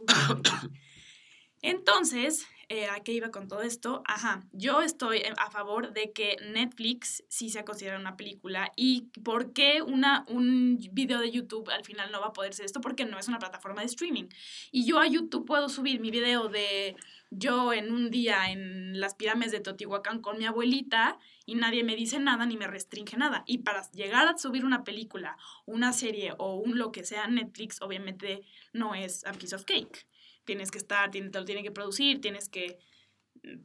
Entonces, 1.62 2.46
eh, 2.68 2.86
¿a 2.86 3.00
qué 3.00 3.12
iba 3.12 3.30
con 3.30 3.48
todo 3.48 3.62
esto? 3.62 4.02
Ajá, 4.06 4.42
yo 4.52 4.80
estoy 4.80 5.22
a 5.36 5.50
favor 5.50 5.92
de 5.92 6.12
que 6.12 6.36
Netflix 6.52 7.24
sí 7.28 7.50
sea 7.50 7.64
considerada 7.64 8.00
una 8.00 8.16
película 8.16 8.72
y 8.76 9.08
¿por 9.22 9.52
qué 9.52 9.82
una, 9.82 10.24
un 10.28 10.78
video 10.92 11.20
de 11.20 11.30
YouTube 11.30 11.70
al 11.70 11.84
final 11.84 12.10
no 12.12 12.20
va 12.20 12.28
a 12.28 12.32
poder 12.32 12.54
ser 12.54 12.66
esto? 12.66 12.80
Porque 12.80 13.04
no 13.04 13.18
es 13.18 13.28
una 13.28 13.38
plataforma 13.38 13.80
de 13.80 13.86
streaming. 13.86 14.28
Y 14.70 14.86
yo 14.86 14.98
a 15.00 15.06
YouTube 15.06 15.46
puedo 15.46 15.68
subir 15.68 16.00
mi 16.00 16.10
video 16.10 16.48
de 16.48 16.96
yo 17.30 17.72
en 17.72 17.92
un 17.92 18.10
día 18.10 18.50
en 18.50 19.00
las 19.00 19.14
pirámides 19.14 19.52
de 19.52 19.60
Teotihuacán 19.60 20.20
con 20.20 20.38
mi 20.38 20.46
abuelita 20.46 21.18
y 21.46 21.56
nadie 21.56 21.84
me 21.84 21.96
dice 21.96 22.18
nada 22.20 22.46
ni 22.46 22.56
me 22.56 22.66
restringe 22.66 23.16
nada. 23.16 23.42
Y 23.46 23.58
para 23.58 23.90
llegar 23.90 24.28
a 24.28 24.38
subir 24.38 24.64
una 24.64 24.84
película, 24.84 25.36
una 25.66 25.92
serie 25.92 26.34
o 26.38 26.54
un 26.56 26.78
lo 26.78 26.92
que 26.92 27.04
sea 27.04 27.26
Netflix, 27.26 27.82
obviamente 27.82 28.42
no 28.72 28.94
es 28.94 29.26
a 29.26 29.32
piece 29.32 29.54
of 29.54 29.64
cake. 29.64 30.06
Tienes 30.44 30.70
que 30.70 30.78
estar, 30.78 31.10
tiene- 31.10 31.30
te 31.30 31.38
lo 31.38 31.44
tienen 31.44 31.64
que 31.64 31.70
producir, 31.72 32.20
tienes 32.20 32.48
que 32.48 32.78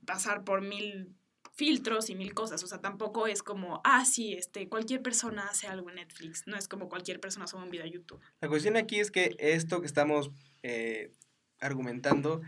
pasar 0.05 0.43
por 0.43 0.61
mil 0.61 1.15
filtros 1.53 2.09
y 2.09 2.15
mil 2.15 2.33
cosas. 2.33 2.63
O 2.63 2.67
sea, 2.67 2.79
tampoco 2.79 3.27
es 3.27 3.43
como, 3.43 3.81
ah, 3.83 4.05
sí, 4.05 4.33
este, 4.33 4.69
cualquier 4.69 5.01
persona 5.01 5.47
hace 5.49 5.67
algo 5.67 5.89
en 5.89 5.95
Netflix. 5.95 6.43
No 6.47 6.55
es 6.57 6.67
como 6.67 6.87
cualquier 6.89 7.19
persona 7.19 7.47
sube 7.47 7.63
un 7.63 7.69
video 7.69 7.85
a 7.85 7.89
YouTube. 7.89 8.21
La 8.41 8.47
cuestión 8.47 8.77
aquí 8.77 8.99
es 8.99 9.11
que 9.11 9.35
esto 9.39 9.81
que 9.81 9.87
estamos 9.87 10.31
eh, 10.63 11.11
argumentando 11.59 12.41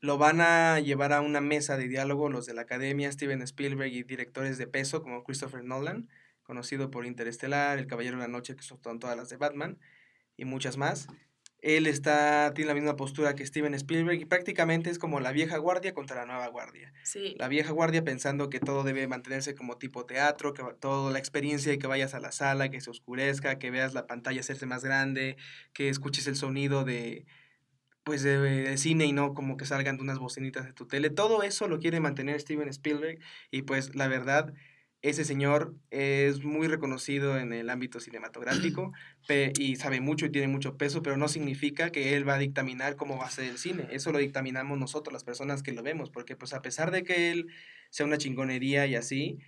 lo 0.00 0.18
van 0.18 0.40
a 0.40 0.80
llevar 0.80 1.12
a 1.12 1.20
una 1.20 1.40
mesa 1.40 1.76
de 1.76 1.86
diálogo 1.88 2.28
los 2.28 2.46
de 2.46 2.54
la 2.54 2.62
academia, 2.62 3.10
Steven 3.10 3.42
Spielberg 3.42 3.92
y 3.92 4.02
directores 4.02 4.58
de 4.58 4.66
peso 4.66 5.02
como 5.02 5.22
Christopher 5.22 5.62
Nolan, 5.62 6.08
conocido 6.42 6.90
por 6.90 7.06
Interestelar, 7.06 7.78
El 7.78 7.86
Caballero 7.86 8.16
de 8.16 8.22
la 8.22 8.28
Noche, 8.28 8.56
que 8.56 8.62
son 8.62 8.80
todas 8.98 9.16
las 9.16 9.28
de 9.28 9.36
Batman, 9.36 9.78
y 10.36 10.44
muchas 10.44 10.76
más. 10.76 11.06
Él 11.62 11.86
está, 11.86 12.52
tiene 12.54 12.68
la 12.68 12.74
misma 12.74 12.96
postura 12.96 13.36
que 13.36 13.46
Steven 13.46 13.72
Spielberg 13.74 14.20
y 14.20 14.24
prácticamente 14.24 14.90
es 14.90 14.98
como 14.98 15.20
la 15.20 15.30
vieja 15.30 15.56
guardia 15.58 15.94
contra 15.94 16.16
la 16.16 16.26
nueva 16.26 16.48
guardia. 16.48 16.92
Sí. 17.04 17.36
La 17.38 17.46
vieja 17.46 17.70
guardia 17.70 18.02
pensando 18.02 18.50
que 18.50 18.58
todo 18.58 18.82
debe 18.82 19.06
mantenerse 19.06 19.54
como 19.54 19.78
tipo 19.78 20.04
teatro, 20.04 20.54
que 20.54 20.64
toda 20.80 21.12
la 21.12 21.20
experiencia 21.20 21.72
y 21.72 21.78
que 21.78 21.86
vayas 21.86 22.14
a 22.14 22.20
la 22.20 22.32
sala, 22.32 22.68
que 22.68 22.80
se 22.80 22.90
oscurezca, 22.90 23.60
que 23.60 23.70
veas 23.70 23.94
la 23.94 24.08
pantalla 24.08 24.40
hacerse 24.40 24.66
más 24.66 24.84
grande, 24.84 25.36
que 25.72 25.88
escuches 25.88 26.26
el 26.26 26.34
sonido 26.34 26.84
de 26.84 27.26
pues 28.02 28.24
de, 28.24 28.38
de 28.40 28.76
cine 28.76 29.04
y 29.06 29.12
no 29.12 29.32
como 29.32 29.56
que 29.56 29.64
salgan 29.64 29.96
de 29.96 30.02
unas 30.02 30.18
bocinitas 30.18 30.66
de 30.66 30.72
tu 30.72 30.88
tele. 30.88 31.10
Todo 31.10 31.44
eso 31.44 31.68
lo 31.68 31.78
quiere 31.78 32.00
mantener 32.00 32.40
Steven 32.40 32.68
Spielberg 32.68 33.20
y 33.52 33.62
pues 33.62 33.94
la 33.94 34.08
verdad 34.08 34.52
ese 35.02 35.24
señor 35.24 35.74
es 35.90 36.44
muy 36.44 36.68
reconocido 36.68 37.36
en 37.36 37.52
el 37.52 37.70
ámbito 37.70 37.98
cinematográfico 37.98 38.92
y 39.58 39.76
sabe 39.76 40.00
mucho 40.00 40.26
y 40.26 40.30
tiene 40.30 40.46
mucho 40.46 40.76
peso, 40.76 41.02
pero 41.02 41.16
no 41.16 41.28
significa 41.28 41.90
que 41.90 42.16
él 42.16 42.26
va 42.26 42.34
a 42.34 42.38
dictaminar 42.38 42.94
cómo 42.96 43.18
va 43.18 43.26
a 43.26 43.30
ser 43.30 43.46
el 43.46 43.58
cine. 43.58 43.88
Eso 43.90 44.12
lo 44.12 44.18
dictaminamos 44.18 44.78
nosotros, 44.78 45.12
las 45.12 45.24
personas 45.24 45.62
que 45.62 45.72
lo 45.72 45.82
vemos, 45.82 46.10
porque 46.10 46.36
pues 46.36 46.54
a 46.54 46.62
pesar 46.62 46.92
de 46.92 47.02
que 47.02 47.32
él 47.32 47.48
sea 47.90 48.06
una 48.06 48.16
chingonería 48.16 48.86
y 48.86 48.94
así, 48.94 49.38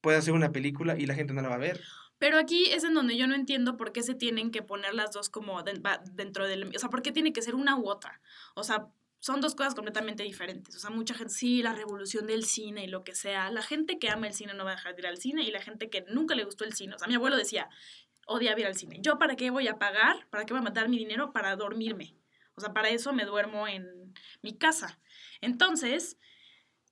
puede 0.00 0.16
hacer 0.16 0.32
una 0.32 0.52
película 0.52 0.98
y 0.98 1.06
la 1.06 1.14
gente 1.14 1.34
no 1.34 1.42
la 1.42 1.48
va 1.48 1.56
a 1.56 1.58
ver. 1.58 1.80
Pero 2.18 2.38
aquí 2.38 2.70
es 2.70 2.84
en 2.84 2.94
donde 2.94 3.18
yo 3.18 3.26
no 3.26 3.34
entiendo 3.34 3.76
por 3.76 3.92
qué 3.92 4.02
se 4.02 4.14
tienen 4.14 4.50
que 4.50 4.62
poner 4.62 4.94
las 4.94 5.12
dos 5.12 5.28
como 5.28 5.62
dentro 5.62 6.46
del... 6.46 6.74
O 6.74 6.78
sea, 6.78 6.88
¿por 6.88 7.02
qué 7.02 7.12
tiene 7.12 7.32
que 7.34 7.42
ser 7.42 7.54
una 7.54 7.76
u 7.76 7.88
otra? 7.88 8.20
O 8.54 8.64
sea, 8.64 8.86
son 9.24 9.40
dos 9.40 9.54
cosas 9.54 9.74
completamente 9.74 10.22
diferentes. 10.22 10.76
O 10.76 10.78
sea, 10.78 10.90
mucha 10.90 11.14
gente, 11.14 11.32
sí, 11.32 11.62
la 11.62 11.72
revolución 11.72 12.26
del 12.26 12.44
cine 12.44 12.84
y 12.84 12.88
lo 12.88 13.04
que 13.04 13.14
sea. 13.14 13.50
La 13.50 13.62
gente 13.62 13.98
que 13.98 14.10
ama 14.10 14.26
el 14.26 14.34
cine 14.34 14.52
no 14.52 14.66
va 14.66 14.72
a 14.72 14.74
dejar 14.74 14.94
de 14.94 15.00
ir 15.00 15.06
al 15.06 15.16
cine 15.16 15.42
y 15.44 15.50
la 15.50 15.62
gente 15.62 15.88
que 15.88 16.04
nunca 16.10 16.34
le 16.34 16.44
gustó 16.44 16.66
el 16.66 16.74
cine. 16.74 16.94
O 16.94 16.98
sea, 16.98 17.08
mi 17.08 17.14
abuelo 17.14 17.34
decía, 17.34 17.70
odiaba 18.26 18.60
ir 18.60 18.66
al 18.66 18.74
cine. 18.74 18.98
¿Yo 19.00 19.16
para 19.16 19.34
qué 19.34 19.48
voy 19.48 19.66
a 19.66 19.78
pagar? 19.78 20.28
¿Para 20.28 20.44
qué 20.44 20.52
voy 20.52 20.60
a 20.60 20.64
matar 20.64 20.90
mi 20.90 20.98
dinero? 20.98 21.32
Para 21.32 21.56
dormirme. 21.56 22.14
O 22.54 22.60
sea, 22.60 22.74
para 22.74 22.90
eso 22.90 23.14
me 23.14 23.24
duermo 23.24 23.66
en 23.66 24.12
mi 24.42 24.58
casa. 24.58 25.00
Entonces, 25.40 26.18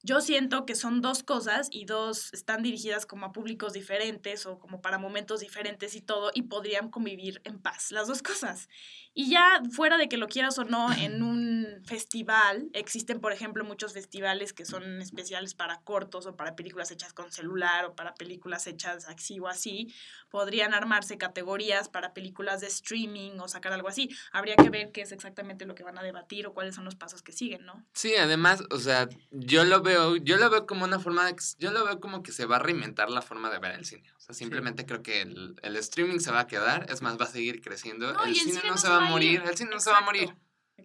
yo 0.03 0.21
siento 0.21 0.67
que 0.67 0.75
son 0.75 1.01
dos 1.01 1.23
cosas 1.23 1.69
y 1.71 1.85
dos 1.85 2.33
están 2.33 2.63
dirigidas 2.63 3.07
como 3.07 3.27
a 3.27 3.33
públicos 3.33 3.73
diferentes 3.73 4.47
o 4.47 4.59
como 4.59 4.81
para 4.81 4.99
momentos 4.99 5.41
diferentes 5.41 5.95
y 5.95 6.01
todo 6.01 6.31
y 6.35 6.43
podrían 6.43 6.91
convivir 6.91 7.41
en 7.45 7.61
paz, 7.61 7.93
las 7.93 8.09
dos 8.09 8.23
cosas. 8.23 8.69
Y 9.15 9.31
ya 9.31 9.63
fuera 9.71 9.99
de 9.99 10.09
que 10.09 10.17
lo 10.17 10.27
quieras 10.27 10.59
o 10.59 10.65
no, 10.65 10.93
en 10.93 11.23
un 11.23 11.83
festival, 11.85 12.69
existen 12.73 13.21
por 13.21 13.33
ejemplo 13.33 13.65
muchos 13.65 13.93
festivales 13.93 14.53
que 14.53 14.65
son 14.65 15.01
especiales 15.01 15.55
para 15.55 15.81
cortos 15.81 16.27
o 16.27 16.37
para 16.37 16.57
películas 16.57 16.91
hechas 16.91 17.13
con 17.13 17.31
celular 17.31 17.85
o 17.85 17.95
para 17.95 18.15
películas 18.15 18.67
hechas 18.67 19.07
así 19.09 19.39
o 19.39 19.49
así, 19.49 19.93
podrían 20.31 20.75
armarse 20.75 21.19
categorías 21.19 21.89
para 21.89 22.15
películas 22.15 22.61
de 22.61 22.67
streaming 22.69 23.39
o 23.39 23.49
sacar 23.49 23.73
algo 23.73 23.89
así. 23.89 24.09
Habría 24.33 24.57
que 24.57 24.71
ver 24.71 24.91
qué 24.93 25.03
es 25.03 25.13
exactamente 25.13 25.67
lo 25.67 25.75
que 25.75 25.85
van 25.85 25.99
a 25.99 26.03
debatir 26.03 26.47
o 26.47 26.55
cuáles 26.55 26.75
son 26.75 26.85
los 26.85 26.95
pasos 26.95 27.23
que 27.23 27.33
siguen, 27.33 27.65
¿no? 27.65 27.85
Sí, 27.93 28.15
además, 28.17 28.63
o 28.71 28.79
sea, 28.79 29.09
yo 29.31 29.65
lo 29.65 29.83
veo, 29.83 29.92
yo 30.17 30.37
lo 30.37 30.51
veo 30.51 30.67
como 30.67 30.85
una 30.85 30.99
forma 30.99 31.27
de, 31.27 31.37
yo 31.59 31.71
lo 31.73 31.85
veo 31.85 32.01
como 32.01 32.23
que 32.23 32.33
se 32.33 32.47
va 32.47 32.57
a 32.57 32.59
reinventar 32.59 33.11
la 33.11 33.23
forma 33.23 33.51
de 33.51 33.59
ver 33.59 33.73
el 33.73 33.85
cine. 33.85 34.11
O 34.17 34.21
sea, 34.21 34.35
simplemente 34.35 34.87
creo 34.87 35.03
que 35.03 35.23
el, 35.23 35.57
el 35.63 35.77
streaming 35.77 36.19
se 36.19 36.31
va 36.31 36.41
a 36.41 36.47
quedar, 36.47 36.87
es 36.91 37.03
más, 37.03 37.19
va 37.21 37.25
a 37.25 37.29
seguir 37.29 37.61
creciendo. 37.61 38.13
No, 38.13 38.25
el 38.25 38.35
cine 38.35 38.61
no 38.67 38.77
se 38.77 38.89
va 38.89 38.97
a 38.99 39.09
morir, 39.09 39.43
el 39.47 39.57
cine 39.57 39.71
no 39.71 39.81
se 39.81 39.91
va 39.91 39.99
a 39.99 40.03
morir. 40.03 40.35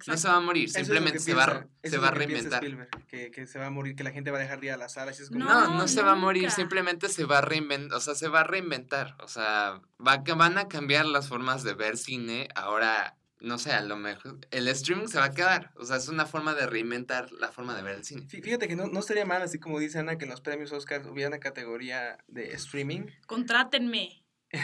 No 0.05 0.15
se 0.15 0.27
va 0.27 0.35
a 0.35 0.39
morir, 0.41 0.65
Eso 0.65 0.77
simplemente 0.79 1.17
se 1.17 1.33
va, 1.33 1.45
a- 1.45 1.47
piensa- 1.81 1.89
se 1.89 1.97
va 1.97 2.11
reinventar. 2.11 2.63
Que, 3.07 3.31
que 3.31 3.47
se 3.47 3.57
va 3.57 3.65
a 3.65 3.69
morir, 3.71 3.95
que 3.95 4.03
la 4.03 4.11
gente 4.11 4.29
va 4.29 4.37
a 4.37 4.41
dejar 4.41 4.59
de 4.59 4.67
ir 4.67 4.71
a 4.73 4.77
las 4.77 4.93
salas. 4.93 5.19
y 5.19 5.23
es 5.23 5.29
como, 5.29 5.43
No, 5.43 5.61
No, 5.69 5.73
no, 5.75 5.87
se 5.87 6.03
va 6.03 6.11
a 6.11 6.15
morir, 6.15 6.51
simplemente 6.51 7.09
se 7.09 7.25
va 7.25 7.39
a 7.39 7.41
reinventar, 7.41 7.97
o 7.97 7.99
sea, 7.99 8.13
se 8.13 8.27
va 8.27 8.41
a 8.41 8.43
reinventar, 8.43 9.15
o 9.23 9.27
sea, 9.27 9.81
va, 10.05 10.23
que 10.23 10.33
van 10.33 10.59
a 10.59 10.67
cambiar 10.67 11.07
las 11.07 11.27
formas 11.29 11.63
de 11.63 11.73
ver 11.73 11.97
cine 11.97 12.47
ahora 12.53 13.15
no 13.39 13.57
sé, 13.59 13.71
a 13.71 13.81
lo 13.81 13.95
mejor 13.97 14.39
el 14.51 14.67
streaming 14.69 15.07
se 15.07 15.17
va 15.19 15.25
a 15.25 15.31
quedar. 15.33 15.71
O 15.75 15.85
sea, 15.85 15.97
es 15.97 16.07
una 16.07 16.25
forma 16.25 16.53
de 16.55 16.65
reinventar 16.67 17.31
la 17.33 17.51
forma 17.51 17.75
de 17.75 17.83
ver 17.83 17.95
el 17.95 18.03
cine. 18.03 18.21
Fí- 18.27 18.41
Fíjate 18.43 18.67
que 18.67 18.75
no, 18.75 18.87
no 18.87 18.99
estaría 18.99 19.25
mal, 19.25 19.41
así 19.41 19.59
como 19.59 19.79
dice 19.79 19.99
Ana, 19.99 20.17
que 20.17 20.25
en 20.25 20.31
los 20.31 20.41
premios 20.41 20.71
Oscar 20.71 21.05
hubiera 21.07 21.27
una 21.29 21.39
categoría 21.39 22.17
de 22.27 22.51
streaming, 22.53 23.07
Contrátenme. 23.27 24.23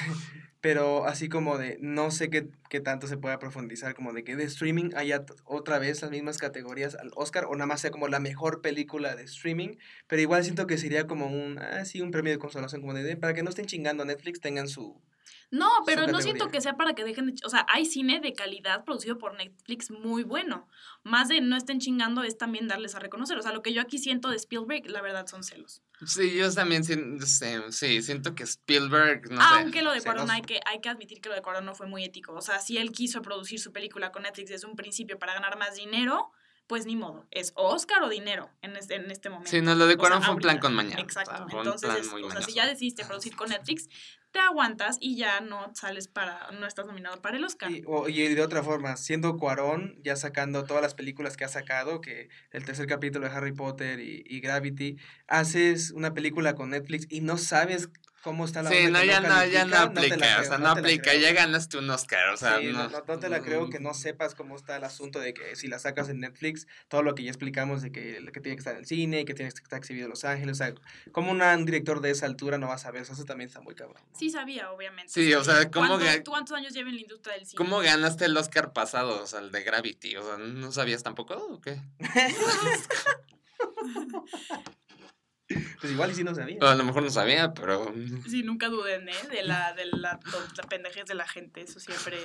pero 0.61 1.05
así 1.05 1.27
como 1.27 1.57
de 1.57 1.77
no 1.81 2.09
sé 2.09 2.29
qué, 2.29 2.47
qué 2.69 2.79
tanto 2.79 3.07
se 3.07 3.17
pueda 3.17 3.37
profundizar, 3.37 3.93
como 3.95 4.13
de 4.13 4.23
que 4.23 4.35
de 4.37 4.45
streaming 4.45 4.91
haya 4.95 5.25
otra 5.43 5.77
vez 5.77 6.01
las 6.01 6.11
mismas 6.11 6.37
categorías 6.37 6.95
al 6.95 7.11
Oscar, 7.15 7.45
o 7.45 7.53
nada 7.55 7.65
más 7.65 7.81
sea 7.81 7.91
como 7.91 8.07
la 8.07 8.19
mejor 8.21 8.61
película 8.61 9.15
de 9.15 9.23
streaming, 9.23 9.75
pero 10.07 10.21
igual 10.21 10.43
siento 10.43 10.65
que 10.67 10.77
sería 10.77 11.05
como 11.05 11.27
un, 11.27 11.59
ah, 11.59 11.83
sí, 11.85 11.99
un 12.01 12.11
premio 12.11 12.31
de 12.31 12.39
consolación, 12.39 12.79
como 12.81 12.93
de, 12.93 13.03
de- 13.03 13.17
para 13.17 13.33
que 13.33 13.43
no 13.43 13.49
estén 13.49 13.65
chingando 13.65 14.03
a 14.03 14.05
Netflix, 14.05 14.39
tengan 14.39 14.67
su... 14.69 15.01
No, 15.53 15.69
pero 15.85 16.01
no 16.01 16.05
categoría. 16.07 16.23
siento 16.23 16.47
que 16.49 16.61
sea 16.61 16.75
para 16.77 16.95
que 16.95 17.03
dejen 17.03 17.27
de... 17.27 17.35
O 17.45 17.49
sea, 17.49 17.63
hay 17.69 17.85
cine 17.85 18.19
de 18.19 18.33
calidad 18.33 18.83
producido 18.83 19.19
por 19.19 19.35
Netflix 19.35 19.91
muy 19.91 20.23
bueno. 20.23 20.67
Más 21.03 21.27
de 21.27 21.41
no 21.41 21.55
estén 21.55 21.79
chingando 21.79 22.23
es 22.23 22.39
también 22.39 22.67
darles 22.67 22.95
a 22.95 22.99
reconocer. 22.99 23.37
O 23.37 23.41
sea, 23.43 23.53
lo 23.53 23.61
que 23.61 23.71
yo 23.71 23.79
aquí 23.79 23.99
siento 23.99 24.29
de 24.31 24.35
Spielberg, 24.37 24.89
la 24.89 25.01
verdad, 25.01 25.27
son 25.27 25.43
celos. 25.43 25.83
Sí, 26.07 26.35
yo 26.35 26.51
también 26.51 26.83
sien- 26.83 27.21
sí, 27.21 27.45
sí, 27.69 28.01
siento 28.01 28.33
que 28.33 28.43
Spielberg, 28.43 29.29
no 29.31 29.37
sé. 29.41 29.47
Aunque 29.59 29.83
lo 29.83 29.91
de 29.91 30.01
Cuarón 30.01 30.31
hay 30.31 30.41
que, 30.41 30.59
hay 30.65 30.81
que 30.81 30.89
admitir 30.89 31.21
que 31.21 31.29
lo 31.29 31.35
de 31.35 31.43
Cuarón 31.43 31.65
no 31.65 31.75
fue 31.75 31.85
muy 31.85 32.03
ético. 32.03 32.33
O 32.33 32.41
sea, 32.41 32.57
si 32.59 32.79
él 32.79 32.91
quiso 32.91 33.21
producir 33.21 33.59
su 33.59 33.71
película 33.71 34.11
con 34.11 34.23
Netflix 34.23 34.49
desde 34.49 34.65
un 34.67 34.75
principio 34.75 35.19
para 35.19 35.35
ganar 35.35 35.59
más 35.59 35.75
dinero, 35.75 36.31
pues 36.67 36.85
ni 36.85 36.95
modo. 36.95 37.25
Es 37.31 37.51
Oscar 37.55 38.01
o 38.03 38.09
dinero 38.09 38.49
en 38.61 38.75
este, 38.75 38.95
en 38.95 39.11
este 39.11 39.29
momento. 39.29 39.49
Sí, 39.51 39.61
no, 39.61 39.75
lo 39.75 39.85
de 39.87 39.95
O 39.95 40.05
sea, 40.05 40.21
fue 40.21 40.33
un 40.35 40.39
plan 40.41 40.59
con 40.59 40.73
mañana. 40.73 41.01
Exacto. 41.01 41.45
Fue 41.49 41.59
un 41.61 41.65
Entonces, 41.67 41.89
plan 41.89 42.01
es- 42.01 42.11
muy 42.11 42.23
o 42.23 42.31
sea, 42.31 42.41
si 42.41 42.53
ya 42.53 42.65
decidiste 42.65 43.05
producir 43.05 43.35
con 43.35 43.49
Netflix, 43.49 43.89
te 44.31 44.39
aguantas 44.39 44.97
y 44.99 45.15
ya 45.15 45.41
no 45.41 45.71
sales 45.75 46.07
para, 46.07 46.49
no 46.53 46.65
estás 46.65 46.87
nominado 46.87 47.21
para 47.21 47.37
el 47.37 47.43
Oscar. 47.43 47.69
Y, 47.69 47.83
o- 47.85 48.09
y 48.09 48.33
de 48.33 48.41
otra 48.41 48.63
forma, 48.63 48.97
siendo 48.97 49.37
Cuarón, 49.37 49.95
ya 50.03 50.15
sacando 50.15 50.63
todas 50.63 50.81
las 50.81 50.95
películas 50.95 51.37
que 51.37 51.43
ha 51.43 51.49
sacado, 51.49 52.01
que 52.01 52.29
el 52.51 52.65
tercer 52.65 52.87
capítulo 52.87 53.27
de 53.29 53.35
Harry 53.35 53.51
Potter 53.51 53.99
y, 53.99 54.23
y 54.25 54.39
Gravity, 54.39 54.97
haces 55.27 55.91
una 55.91 56.13
película 56.15 56.55
con 56.55 56.71
Netflix 56.71 57.05
y 57.09 57.21
no 57.21 57.37
sabes 57.37 57.89
cómo 58.23 58.45
está 58.45 58.63
la 58.63 58.69
Sí, 58.69 58.87
no, 58.89 59.03
ya 59.03 59.19
no, 59.19 59.45
ya 59.45 59.65
no 59.65 59.71
te 59.71 59.75
la 59.75 59.81
aplica, 59.83 60.15
o 60.15 60.17
creo, 60.17 60.43
sea, 60.45 60.57
no, 60.57 60.69
aplica, 60.69 61.13
ya 61.13 61.33
ganaste 61.33 61.77
un 61.77 61.89
Oscar, 61.89 62.29
o 62.29 62.37
sea, 62.37 62.57
Sí, 62.59 62.67
no, 62.67 62.83
no, 62.83 62.89
no, 62.89 63.03
no 63.05 63.19
te 63.19 63.29
la 63.29 63.41
creo 63.41 63.69
que 63.69 63.79
no 63.79 63.93
sepas 63.93 64.33
cómo 64.33 64.55
está 64.55 64.77
el 64.77 64.83
asunto 64.85 65.19
de 65.19 65.33
que 65.33 65.55
si 65.55 65.67
la 65.67 65.77
sacas 65.77 66.09
en 66.09 66.21
Netflix, 66.21 66.67
todo 66.87 67.03
lo 67.03 67.13
que 67.15 67.23
ya 67.23 67.29
explicamos 67.29 67.81
de 67.81 67.91
que, 67.91 68.25
que 68.33 68.39
tiene 68.39 68.55
que 68.55 68.59
estar 68.61 68.73
en 68.73 68.79
el 68.79 68.85
cine, 68.85 69.25
que 69.25 69.33
tiene 69.33 69.51
que 69.51 69.61
estar 69.61 69.77
exhibido 69.77 70.05
en 70.05 70.11
Los 70.11 70.23
Ángeles, 70.23 70.59
o 70.59 70.63
sea, 70.63 70.73
como 71.11 71.31
una- 71.31 71.55
un 71.55 71.65
director 71.65 71.99
de 72.01 72.11
esa 72.11 72.25
altura 72.25 72.57
no 72.57 72.67
va 72.69 72.75
a 72.75 72.79
saber, 72.79 73.01
o 73.01 73.05
sea, 73.05 73.13
eso 73.13 73.25
también 73.25 73.49
está 73.49 73.59
muy 73.61 73.75
cabrón. 73.75 74.01
¿no? 74.11 74.17
Sí 74.17 74.29
sabía, 74.29 74.71
obviamente. 74.71 75.11
Sí, 75.11 75.33
o 75.33 75.43
sea, 75.43 75.69
¿cómo 75.69 75.99
¿Cuántos, 75.99 76.21
¿Cuántos 76.29 76.57
años 76.57 76.73
lleva 76.73 76.89
en 76.89 76.95
la 76.95 77.01
industria 77.01 77.35
del 77.35 77.45
cine? 77.45 77.57
¿Cómo 77.57 77.79
ganaste 77.79 78.25
el 78.25 78.37
Oscar 78.37 78.71
pasado, 78.73 79.21
o 79.21 79.27
sea, 79.27 79.39
el 79.39 79.51
de 79.51 79.63
Gravity? 79.63 80.15
O 80.15 80.23
sea, 80.23 80.37
¿no 80.37 80.71
sabías 80.71 81.03
tampoco 81.03 81.35
o 81.35 81.61
qué? 81.61 81.79
Pues 85.47 85.91
igual 85.91 86.11
y 86.11 86.15
sí 86.15 86.23
no 86.23 86.33
sabía. 86.33 86.57
A 86.61 86.75
lo 86.75 86.83
mejor 86.83 87.03
no 87.03 87.09
sabía, 87.09 87.53
pero... 87.53 87.93
Sí, 88.27 88.43
nunca 88.43 88.69
duden, 88.69 89.09
¿eh? 89.09 89.13
De 89.29 89.43
la, 89.43 89.73
de 89.73 89.85
la, 89.85 90.19
la 90.55 90.63
pendejez 90.69 91.05
de 91.05 91.15
la 91.15 91.27
gente. 91.27 91.61
Eso 91.61 91.79
siempre... 91.79 92.17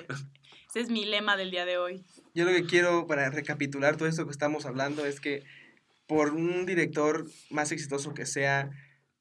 Ese 0.68 0.80
es 0.80 0.90
mi 0.90 1.04
lema 1.04 1.36
del 1.36 1.50
día 1.50 1.64
de 1.64 1.78
hoy. 1.78 2.04
Yo 2.34 2.44
lo 2.44 2.52
que 2.52 2.64
quiero 2.64 3.06
para 3.06 3.30
recapitular 3.30 3.96
todo 3.96 4.08
esto 4.08 4.24
que 4.26 4.30
estamos 4.30 4.66
hablando 4.66 5.06
es 5.06 5.20
que 5.20 5.42
por 6.06 6.32
un 6.32 6.66
director 6.66 7.26
más 7.50 7.72
exitoso 7.72 8.14
que 8.14 8.26
sea, 8.26 8.70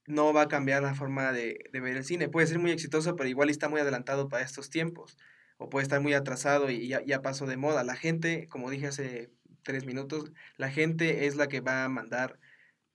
no 0.06 0.32
va 0.34 0.44
a 0.44 0.48
cambiar 0.48 0.84
la 0.84 0.96
forma 0.96 1.32
de, 1.34 1.60
de 1.72 1.80
ver 1.80 1.98
el 1.98 2.06
cine. 2.06 2.30
Puede 2.30 2.48
ser 2.48 2.60
muy 2.60 2.72
exitoso, 2.72 3.16
pero 3.16 3.28
igual 3.30 3.50
está 3.50 3.68
muy 3.68 3.82
adelantado 3.82 4.30
para 4.30 4.44
estos 4.44 4.70
tiempos. 4.70 5.18
O 5.58 5.70
puede 5.70 5.84
estar 5.84 6.00
muy 6.02 6.14
atrasado 6.14 6.70
y 6.70 6.88
ya, 6.88 7.04
ya 7.06 7.22
pasó 7.22 7.46
de 7.46 7.58
moda. 7.58 7.84
La 7.84 7.96
gente, 7.96 8.48
como 8.48 8.70
dije 8.70 8.88
hace 8.88 9.32
tres 9.64 9.86
minutos, 9.86 10.32
la 10.56 10.72
gente 10.72 11.26
es 11.26 11.36
la 11.36 11.48
que 11.48 11.62
va 11.62 11.84
a 11.84 11.90
mandar 11.90 12.40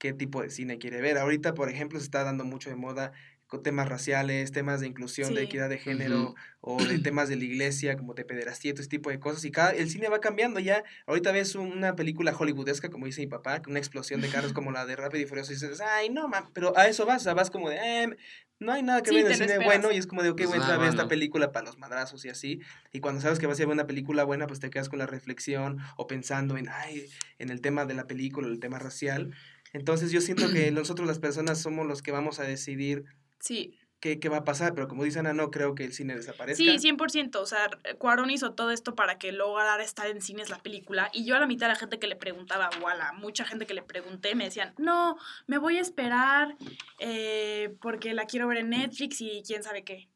qué 0.02 0.12
tipo 0.12 0.42
de 0.42 0.50
cine 0.50 0.78
quiere 0.78 1.00
ver. 1.00 1.16
Ahorita, 1.16 1.54
por 1.54 1.68
ejemplo, 1.68 2.00
se 2.00 2.04
está 2.06 2.24
dando 2.24 2.42
mucho 2.44 2.68
de 2.70 2.74
moda 2.74 3.12
con 3.46 3.62
temas 3.62 3.88
raciales, 3.88 4.50
temas 4.50 4.80
de 4.80 4.88
inclusión, 4.88 5.32
de 5.32 5.42
equidad 5.42 5.68
de 5.68 5.78
género, 5.78 6.34
o 6.60 6.84
de 6.84 6.98
temas 6.98 7.28
de 7.28 7.36
la 7.36 7.44
iglesia, 7.44 7.96
como 7.96 8.12
de 8.14 8.24
pederastía, 8.24 8.72
todo 8.72 8.80
ese 8.80 8.88
tipo 8.90 9.10
de 9.10 9.20
cosas. 9.20 9.44
Y 9.44 9.52
cada, 9.52 9.70
el 9.70 9.88
cine 9.88 10.08
va 10.08 10.18
cambiando 10.20 10.58
ya. 10.58 10.82
Ahorita 11.06 11.30
ves 11.30 11.54
una 11.54 11.94
película 11.94 12.34
hollywoodesca, 12.34 12.88
como 12.90 13.06
dice 13.06 13.20
mi 13.20 13.28
papá, 13.28 13.62
con 13.62 13.70
una 13.74 13.78
explosión 13.78 14.20
de 14.22 14.28
carros 14.28 14.52
como 14.52 14.72
la 14.72 14.84
de 14.86 14.96
Rápido 14.96 15.22
y 15.22 15.26
Furioso, 15.26 15.52
y 15.52 15.54
dices, 15.54 15.80
ay, 15.80 16.08
no, 16.10 16.26
mam, 16.26 16.50
pero 16.52 16.76
a 16.76 16.88
eso 16.88 17.06
vas, 17.06 17.22
o 17.22 17.24
sea, 17.24 17.34
vas 17.34 17.50
como 17.50 17.70
de, 17.70 17.76
eh, 17.76 18.16
no 18.58 18.72
hay 18.72 18.82
nada 18.82 19.02
que 19.02 19.10
Sí, 19.10 19.16
ver 19.16 19.26
en 19.26 19.32
el 19.32 19.38
cine 19.38 19.52
esperas. 19.52 19.66
bueno, 19.82 19.92
y 19.92 19.98
es 19.98 20.06
como 20.08 20.22
de, 20.22 20.30
ok, 20.30 20.36
Pues 20.38 20.48
voy 20.48 20.56
a 20.56 20.60
nada, 20.60 20.72
entrar 20.72 20.80
a 20.80 20.80
ver 20.80 20.88
esta 20.88 21.08
película 21.08 21.52
para 21.52 21.66
los 21.66 21.78
madrazos 21.78 22.24
y 22.24 22.28
así. 22.30 22.60
Y 22.92 23.00
cuando 23.00 23.20
sabes 23.20 23.38
que 23.38 23.46
vas 23.46 23.58
a 23.60 23.62
ver 23.64 23.68
una 23.68 23.86
película 23.86 24.24
buena, 24.24 24.46
pues 24.48 24.58
te 24.60 24.70
quedas 24.70 24.88
con 24.88 24.98
la 24.98 25.06
reflexión 25.06 25.78
o 25.96 26.06
pensando 26.08 26.56
en, 26.56 26.68
ay, 26.70 27.06
en 27.38 27.50
el 27.50 27.60
tema 27.60 27.84
de 27.86 27.94
la 27.94 28.06
película, 28.06 28.48
el 28.48 28.60
tema 28.60 28.78
racial. 28.78 29.34
Entonces 29.72 30.12
yo 30.12 30.20
siento 30.20 30.50
que 30.50 30.70
nosotros 30.72 31.06
las 31.06 31.18
personas 31.18 31.60
somos 31.60 31.86
los 31.86 32.02
que 32.02 32.12
vamos 32.12 32.38
a 32.38 32.44
decidir 32.44 33.04
Sí, 33.42 33.76
qué, 33.98 34.20
qué 34.20 34.28
va 34.28 34.38
a 34.38 34.44
pasar, 34.44 34.74
pero 34.74 34.88
como 34.88 35.04
dice 35.04 35.20
Ana, 35.20 35.32
no 35.32 35.50
creo 35.50 35.74
que 35.74 35.84
el 35.84 35.92
cine 35.92 36.14
desaparezca. 36.14 36.62
Sí, 36.62 36.68
100%. 36.68 37.36
O 37.36 37.46
sea, 37.46 37.70
Cuarón 37.98 38.30
hizo 38.30 38.52
todo 38.52 38.70
esto 38.70 38.94
para 38.94 39.18
que 39.18 39.32
lograra 39.32 39.82
estar 39.82 40.08
en 40.08 40.20
cines 40.20 40.50
la 40.50 40.58
película. 40.58 41.08
Y 41.12 41.24
yo 41.24 41.36
a 41.36 41.40
la 41.40 41.46
mitad 41.46 41.66
de 41.66 41.74
la 41.74 41.78
gente 41.78 41.98
que 42.00 42.06
le 42.06 42.16
preguntaba, 42.16 42.70
o 42.82 42.88
a 42.88 42.94
la 42.94 43.12
mucha 43.12 43.44
gente 43.44 43.64
que 43.66 43.74
le 43.74 43.82
pregunté, 43.82 44.34
me 44.34 44.44
decían, 44.44 44.74
no, 44.76 45.16
me 45.46 45.58
voy 45.58 45.76
a 45.76 45.80
esperar 45.80 46.56
eh, 46.98 47.76
porque 47.80 48.12
la 48.12 48.26
quiero 48.26 48.48
ver 48.48 48.58
en 48.58 48.70
Netflix 48.70 49.20
y 49.20 49.42
quién 49.46 49.62
sabe 49.62 49.84
qué. 49.84 50.08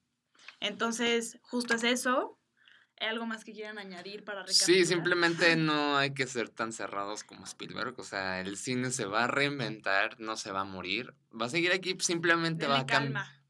Entonces, 0.61 1.39
justo 1.43 1.75
es 1.75 1.85
eso. 1.85 2.36
¿Hay 2.99 3.09
algo 3.09 3.27
más 3.27 3.45
que 3.45 3.53
quieran 3.53 3.79
añadir 3.79 4.25
para 4.25 4.41
recapitular? 4.41 4.67
Sí, 4.67 4.87
simplemente 4.87 5.55
no 5.57 5.99
hay 5.99 6.15
que 6.15 6.27
ser 6.27 6.49
tan 6.49 6.73
cerrados 6.73 7.25
como 7.25 7.45
Spielberg. 7.45 7.95
O 7.99 8.05
sea, 8.05 8.41
el 8.41 8.57
cine 8.57 8.91
se 8.91 9.05
va 9.05 9.25
a 9.25 9.27
reinventar, 9.27 10.19
no 10.19 10.37
se 10.37 10.51
va 10.51 10.61
a 10.61 10.65
morir. 10.65 11.15
Va 11.39 11.47
a 11.47 11.51
seguir 11.51 11.73
aquí, 11.73 11.95
simplemente 12.01 12.67
va 12.67 12.79
a, 12.79 12.87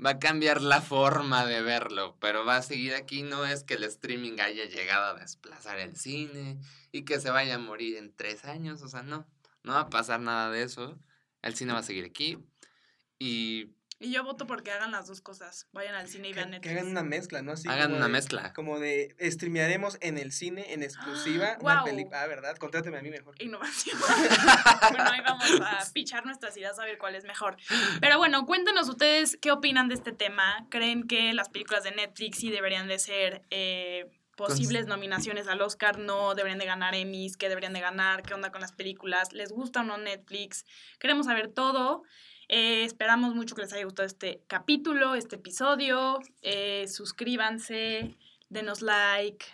va 0.05 0.11
a 0.11 0.19
cambiar 0.19 0.63
la 0.63 0.81
forma 0.81 1.47
de 1.47 1.63
verlo. 1.63 2.17
Pero 2.21 2.45
va 2.45 2.57
a 2.57 2.63
seguir 2.63 2.95
aquí. 2.95 3.23
No 3.23 3.47
es 3.47 3.63
que 3.63 3.75
el 3.75 3.85
streaming 3.85 4.41
haya 4.41 4.65
llegado 4.65 5.15
a 5.15 5.21
desplazar 5.21 5.79
el 5.79 5.95
cine 5.95 6.59
y 6.91 7.05
que 7.05 7.21
se 7.21 7.31
vaya 7.31 7.55
a 7.55 7.59
morir 7.59 7.99
en 7.99 8.13
tres 8.13 8.45
años. 8.47 8.83
O 8.83 8.89
sea, 8.89 9.05
no, 9.05 9.29
no 9.63 9.75
va 9.75 9.81
a 9.83 9.91
pasar 9.91 10.19
nada 10.19 10.51
de 10.51 10.65
eso. 10.65 10.99
El 11.43 11.55
cine 11.55 11.73
va 11.73 11.79
a 11.79 11.85
seguir 11.85 12.05
aquí. 12.05 12.39
Y 13.21 13.76
Y 13.99 14.13
yo 14.13 14.23
voto 14.25 14.47
porque 14.47 14.71
hagan 14.73 14.91
las 14.93 15.07
dos 15.07 15.23
cosas. 15.23 15.69
Vayan 15.73 15.95
al 15.95 16.07
cine 16.07 16.29
y 16.29 16.33
Que, 16.33 16.37
vean 16.37 16.51
que 16.51 16.57
Netflix. 16.59 16.73
hagan 16.77 16.91
una 16.91 17.03
mezcla, 17.03 17.41
¿no? 17.41 17.53
Así 17.53 17.67
hagan 17.67 17.85
como 17.87 17.97
una 17.97 18.07
de- 18.07 18.13
mezcla. 18.13 18.53
Como 18.53 18.79
de 18.79 19.17
streamearemos 19.21 19.97
en 20.03 20.19
el 20.19 20.33
cine, 20.33 20.75
en 20.75 20.83
exclusiva, 20.83 21.57
una. 21.61 21.83
Ah, 22.13 22.27
¿verdad? 22.27 22.57
Contráteme 22.59 22.99
a 22.99 23.03
mí 23.03 23.09
mejor. 23.11 23.35
Innovación. 23.41 23.97
bueno, 24.91 25.11
ahí 25.11 25.21
vamos 25.23 25.45
a 25.63 25.79
pichar 25.95 26.27
nuestras 26.27 26.55
ideas 26.59 26.79
a 26.79 26.85
ver 26.85 26.99
cuál 26.99 27.15
es 27.15 27.25
mejor. 27.25 27.57
Pero 28.01 28.19
bueno, 28.19 28.45
cuéntenos 28.45 28.87
ustedes 28.89 29.39
qué 29.41 29.51
opinan 29.51 29.89
de 29.89 29.95
este 29.95 30.13
tema. 30.13 30.67
¿Creen 30.71 31.07
que 31.07 31.33
las 31.33 31.49
películas 31.49 31.83
de 31.85 31.93
Netflix 31.93 32.39
sí 32.39 32.51
deberían 32.51 32.89
de 32.89 32.99
ser 32.99 33.45
eh, 33.51 34.11
posibles 34.37 34.87
nominaciones 34.87 35.49
al 35.49 35.63
Oscar? 35.63 35.99
¿No 35.99 36.35
deberían 36.35 36.59
de 36.59 36.67
ganar 36.67 36.95
Emmys? 36.95 37.39
¿Qué 37.39 37.49
deberían 37.49 37.73
de 37.73 37.81
ganar? 37.81 38.23
¿Qué 38.23 38.35
onda 38.35 38.53
con 38.53 38.61
las 38.61 38.73
películas? 38.73 39.33
¿Les 39.33 39.51
gusta 39.53 39.81
o 39.81 39.85
no 39.85 39.97
Netflix? 39.97 40.67
Queremos 40.99 41.25
saber 41.25 41.49
todo. 41.49 42.03
Eh, 42.49 42.85
esperamos 42.85 43.35
mucho 43.35 43.55
que 43.57 43.63
les 43.63 43.73
haya 43.73 43.85
gustado 43.85 44.07
este 44.07 44.43
capítulo, 44.47 45.15
este 45.15 45.37
episodio. 45.37 46.21
Eh, 46.43 46.87
suscríbanse, 46.89 48.15
denos 48.49 48.83
like, 48.83 49.45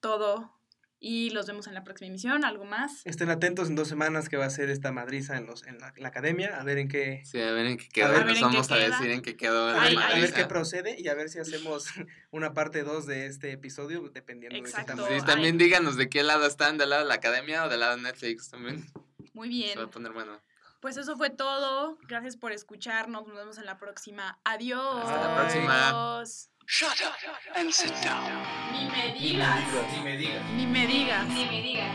todo. 0.00 0.56
Y 1.02 1.30
los 1.30 1.46
vemos 1.46 1.66
en 1.66 1.72
la 1.72 1.82
próxima 1.82 2.08
emisión. 2.08 2.44
¿Algo 2.44 2.66
más? 2.66 3.00
Estén 3.06 3.30
atentos 3.30 3.70
en 3.70 3.74
dos 3.76 3.88
semanas 3.88 4.28
que 4.28 4.36
va 4.36 4.44
a 4.44 4.50
ser 4.50 4.68
esta 4.68 4.92
madriza 4.92 5.38
en, 5.38 5.46
los, 5.46 5.66
en, 5.66 5.78
la, 5.78 5.94
en 5.96 6.02
la 6.02 6.08
academia, 6.10 6.60
a 6.60 6.64
ver 6.64 6.76
en 6.76 6.88
qué... 6.88 7.22
Sí, 7.24 7.40
a 7.40 7.52
ver 7.52 7.64
en 7.66 7.78
qué 7.78 7.88
quedó. 7.88 8.12
ver 8.12 8.26
Nos 8.26 8.36
qué 8.36 8.44
vamos 8.44 8.70
a 8.70 8.74
queda. 8.76 8.90
decir 8.90 9.10
en 9.10 9.22
qué 9.22 9.34
quedó. 9.34 9.68
A 9.68 9.72
la 9.72 9.82
Ay, 9.82 9.96
ver, 9.96 10.04
a 10.04 10.08
ay, 10.08 10.20
ver 10.20 10.32
qué 10.34 10.44
procede 10.44 10.96
y 11.00 11.08
a 11.08 11.14
ver 11.14 11.30
si 11.30 11.38
hacemos 11.38 11.86
una 12.32 12.52
parte 12.52 12.82
2 12.82 13.06
de 13.06 13.24
este 13.26 13.50
episodio, 13.52 14.10
dependiendo 14.12 14.58
Exacto. 14.58 14.94
de 14.96 15.02
Sí, 15.02 15.08
qué 15.08 15.14
Ay. 15.14 15.18
tan 15.20 15.26
también 15.28 15.56
díganos 15.56 15.96
de 15.96 16.10
qué 16.10 16.22
lado 16.22 16.46
están, 16.46 16.76
del 16.76 16.90
lado 16.90 17.02
de 17.04 17.08
la 17.08 17.14
academia 17.14 17.64
o 17.64 17.70
del 17.70 17.80
lado 17.80 17.96
de 17.96 18.02
Netflix 18.02 18.50
también. 18.50 18.84
Muy 19.32 19.48
Se 19.48 19.54
bien. 19.54 19.78
va 19.78 19.84
a 19.84 19.90
poner 19.90 20.12
bueno. 20.12 20.38
Pues 20.80 20.96
eso 20.96 21.16
fue 21.16 21.28
todo. 21.28 21.98
Gracias 22.08 22.36
por 22.38 22.52
escucharnos. 22.52 23.26
Nos 23.26 23.36
vemos 23.36 23.58
en 23.58 23.66
la 23.66 23.78
próxima. 23.78 24.38
Adiós. 24.44 25.04
Hasta 25.04 25.28
la 25.28 25.36
próxima. 25.36 26.24
Shut 26.66 27.00
up 27.02 27.56
and 27.56 27.70
sit 27.70 27.92
down. 28.02 28.24
Ni 28.72 28.88
me 28.88 29.12
digas. 29.12 29.60
Ni 29.92 30.02
me 30.02 30.16
digas. 30.16 30.44
Ni 30.52 30.66
me 30.66 30.86
digas. 30.86 31.28
Ni 31.28 31.44
me 31.44 31.62
digas. 31.62 31.92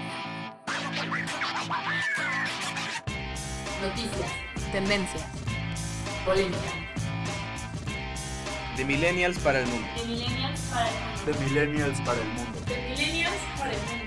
Noticias. 3.82 4.32
Tendencias. 4.71 5.24
Polémica. 6.26 6.60
De 8.78 8.86
millennials 8.86 9.39
para 9.39 9.62
el 9.62 9.67
mundo. 9.67 9.88
De 9.95 10.06
millennials 10.06 10.60
para 10.69 10.89
el 10.89 10.95
mundo. 10.98 11.26
De 11.26 11.34
millennials 11.39 12.02
para 12.02 12.21
el 12.21 12.28
mundo. 12.28 12.62
De 12.65 12.78
millennials 12.89 13.41
para 13.58 13.71
el 13.71 13.80
mundo. 13.80 14.04